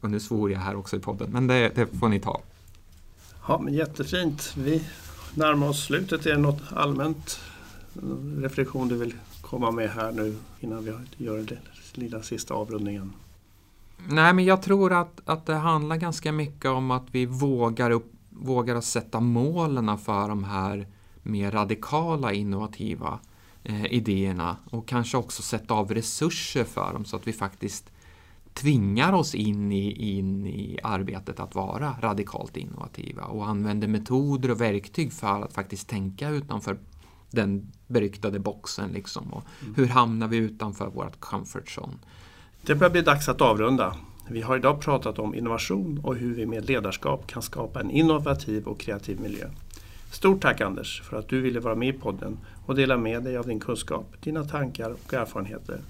Och 0.00 0.10
nu 0.10 0.20
svor 0.20 0.52
jag 0.52 0.58
här 0.58 0.76
också 0.76 0.96
i 0.96 1.00
podden, 1.00 1.30
men 1.30 1.46
det, 1.46 1.72
det 1.74 1.86
får 1.86 2.08
ni 2.08 2.20
ta. 2.20 2.40
Ja, 3.48 3.60
men 3.64 3.74
jättefint. 3.74 4.54
Vi 4.56 4.82
närmar 5.34 5.68
oss 5.68 5.84
slutet. 5.84 6.26
Är 6.26 6.30
det 6.30 6.38
något 6.38 6.62
allmänt 6.70 7.40
reflektion 8.38 8.88
du 8.88 8.96
vill 8.96 9.14
komma 9.40 9.70
med 9.70 9.90
här 9.90 10.12
nu 10.12 10.36
innan 10.60 10.84
vi 10.84 11.24
gör 11.24 11.36
den 11.38 11.58
lilla 11.94 12.22
sista 12.22 12.54
avrundningen? 12.54 13.12
Nej, 14.08 14.34
men 14.34 14.44
jag 14.44 14.62
tror 14.62 14.92
att, 14.92 15.20
att 15.24 15.46
det 15.46 15.54
handlar 15.54 15.96
ganska 15.96 16.32
mycket 16.32 16.70
om 16.70 16.90
att 16.90 17.06
vi 17.10 17.26
vågar, 17.26 17.90
upp, 17.90 18.12
vågar 18.30 18.80
sätta 18.80 19.20
målen 19.20 19.98
för 19.98 20.28
de 20.28 20.44
här 20.44 20.86
mer 21.22 21.50
radikala 21.50 22.32
innovativa 22.32 23.18
eh, 23.64 23.86
idéerna 23.86 24.56
och 24.70 24.88
kanske 24.88 25.16
också 25.16 25.42
sätta 25.42 25.74
av 25.74 25.94
resurser 25.94 26.64
för 26.64 26.92
dem 26.92 27.04
så 27.04 27.16
att 27.16 27.26
vi 27.26 27.32
faktiskt 27.32 27.90
tvingar 28.54 29.12
oss 29.12 29.34
in 29.34 29.72
i, 29.72 30.16
in 30.18 30.46
i 30.46 30.78
arbetet 30.82 31.40
att 31.40 31.54
vara 31.54 31.96
radikalt 32.00 32.56
innovativa 32.56 33.22
och 33.22 33.48
använder 33.48 33.88
metoder 33.88 34.50
och 34.50 34.60
verktyg 34.60 35.12
för 35.12 35.42
att 35.42 35.52
faktiskt 35.52 35.88
tänka 35.88 36.28
utanför 36.28 36.78
den 37.30 37.72
beryktade 37.86 38.38
boxen. 38.38 38.90
Liksom. 38.92 39.32
Och 39.32 39.44
mm. 39.62 39.74
Hur 39.74 39.86
hamnar 39.86 40.28
vi 40.28 40.36
utanför 40.36 40.86
vårt 40.86 41.20
comfort 41.20 41.68
zone? 41.78 41.94
Det 42.62 42.74
börjar 42.74 42.90
bli 42.90 43.02
dags 43.02 43.28
att 43.28 43.40
avrunda. 43.40 43.96
Vi 44.28 44.40
har 44.40 44.56
idag 44.56 44.80
pratat 44.80 45.18
om 45.18 45.34
innovation 45.34 46.00
och 46.04 46.16
hur 46.16 46.34
vi 46.34 46.46
med 46.46 46.68
ledarskap 46.68 47.26
kan 47.26 47.42
skapa 47.42 47.80
en 47.80 47.90
innovativ 47.90 48.66
och 48.66 48.80
kreativ 48.80 49.20
miljö. 49.20 49.48
Stort 50.10 50.42
tack 50.42 50.60
Anders 50.60 51.02
för 51.02 51.16
att 51.16 51.28
du 51.28 51.40
ville 51.40 51.60
vara 51.60 51.74
med 51.74 51.88
i 51.88 51.92
podden 51.92 52.38
och 52.66 52.74
dela 52.74 52.96
med 52.96 53.22
dig 53.22 53.36
av 53.36 53.46
din 53.46 53.60
kunskap, 53.60 54.06
dina 54.20 54.44
tankar 54.44 54.90
och 54.90 55.14
erfarenheter. 55.14 55.80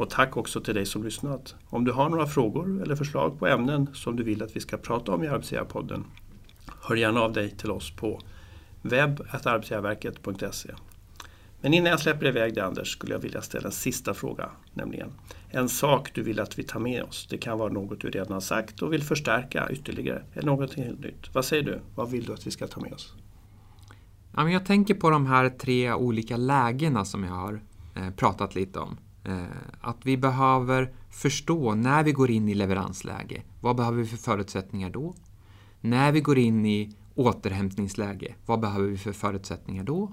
Och 0.00 0.10
tack 0.10 0.36
också 0.36 0.60
till 0.60 0.74
dig 0.74 0.86
som 0.86 1.04
lyssnat. 1.04 1.54
Om 1.68 1.84
du 1.84 1.92
har 1.92 2.08
några 2.08 2.26
frågor 2.26 2.82
eller 2.82 2.96
förslag 2.96 3.38
på 3.38 3.46
ämnen 3.46 3.90
som 3.94 4.16
du 4.16 4.22
vill 4.22 4.42
att 4.42 4.56
vi 4.56 4.60
ska 4.60 4.76
prata 4.76 5.12
om 5.12 5.24
i 5.24 5.28
Arbetsgivarpodden, 5.28 6.04
hör 6.82 6.96
gärna 6.96 7.20
av 7.20 7.32
dig 7.32 7.50
till 7.50 7.70
oss 7.70 7.90
på 7.96 8.20
webb.arbetsgivarverket.se. 8.82 10.70
Men 11.60 11.74
innan 11.74 11.90
jag 11.90 12.00
släpper 12.00 12.26
iväg 12.26 12.54
dig 12.54 12.62
Anders 12.62 12.92
skulle 12.92 13.12
jag 13.12 13.20
vilja 13.20 13.42
ställa 13.42 13.66
en 13.66 13.72
sista 13.72 14.14
fråga. 14.14 14.50
Nämligen 14.74 15.12
en 15.50 15.68
sak 15.68 16.10
du 16.14 16.22
vill 16.22 16.40
att 16.40 16.58
vi 16.58 16.62
tar 16.62 16.80
med 16.80 17.02
oss. 17.02 17.26
Det 17.30 17.38
kan 17.38 17.58
vara 17.58 17.72
något 17.72 18.00
du 18.00 18.10
redan 18.10 18.32
har 18.32 18.40
sagt 18.40 18.82
och 18.82 18.92
vill 18.92 19.02
förstärka 19.02 19.68
ytterligare. 19.70 20.22
Eller 20.34 20.46
något 20.46 20.74
helt 20.74 21.00
nytt. 21.00 21.34
Vad 21.34 21.44
säger 21.44 21.62
du? 21.62 21.80
Vad 21.94 22.10
vill 22.10 22.24
du 22.24 22.32
att 22.32 22.46
vi 22.46 22.50
ska 22.50 22.66
ta 22.66 22.80
med 22.80 22.92
oss? 22.92 23.14
jag 24.36 24.66
tänker 24.66 24.94
på 24.94 25.10
de 25.10 25.26
här 25.26 25.48
tre 25.48 25.92
olika 25.92 26.36
lägena 26.36 27.04
som 27.04 27.24
jag 27.24 27.32
har 27.32 27.60
eh, 27.96 28.10
pratat 28.10 28.54
lite 28.54 28.78
om. 28.78 28.96
Eh, 29.30 29.44
att 29.80 30.06
vi 30.06 30.16
behöver 30.16 30.92
förstå 31.10 31.74
när 31.74 32.02
vi 32.04 32.12
går 32.12 32.30
in 32.30 32.48
i 32.48 32.54
leveransläge. 32.54 33.42
Vad 33.60 33.76
behöver 33.76 33.98
vi 33.98 34.06
för 34.06 34.16
förutsättningar 34.16 34.90
då? 34.90 35.14
När 35.80 36.12
vi 36.12 36.20
går 36.20 36.38
in 36.38 36.66
i 36.66 36.92
återhämtningsläge, 37.14 38.34
vad 38.46 38.60
behöver 38.60 38.88
vi 38.88 38.98
för 38.98 39.12
förutsättningar 39.12 39.84
då? 39.84 40.12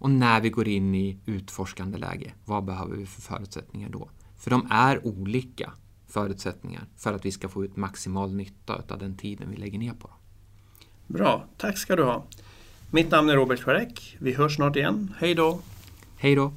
Och 0.00 0.10
när 0.10 0.40
vi 0.40 0.50
går 0.50 0.68
in 0.68 0.94
i 0.94 1.18
utforskande 1.26 1.98
läge, 1.98 2.32
vad 2.44 2.64
behöver 2.64 2.96
vi 2.96 3.06
för 3.06 3.20
förutsättningar 3.20 3.88
då? 3.88 4.10
För 4.36 4.50
de 4.50 4.66
är 4.70 5.06
olika 5.06 5.72
förutsättningar 6.06 6.86
för 6.96 7.12
att 7.12 7.24
vi 7.24 7.32
ska 7.32 7.48
få 7.48 7.64
ut 7.64 7.76
maximal 7.76 8.34
nytta 8.34 8.82
av 8.88 8.98
den 8.98 9.16
tiden 9.16 9.50
vi 9.50 9.56
lägger 9.56 9.78
ner 9.78 9.92
på 9.92 10.08
dem. 10.08 10.16
Bra, 11.06 11.44
tack 11.56 11.78
ska 11.78 11.96
du 11.96 12.02
ha. 12.02 12.24
Mitt 12.90 13.10
namn 13.10 13.30
är 13.30 13.36
Robert 13.36 13.60
Schwarek. 13.60 14.16
Vi 14.20 14.32
hörs 14.32 14.56
snart 14.56 14.76
igen. 14.76 15.14
Hej 15.18 15.34
då! 15.34 15.60
Hej 16.16 16.34
då! 16.34 16.52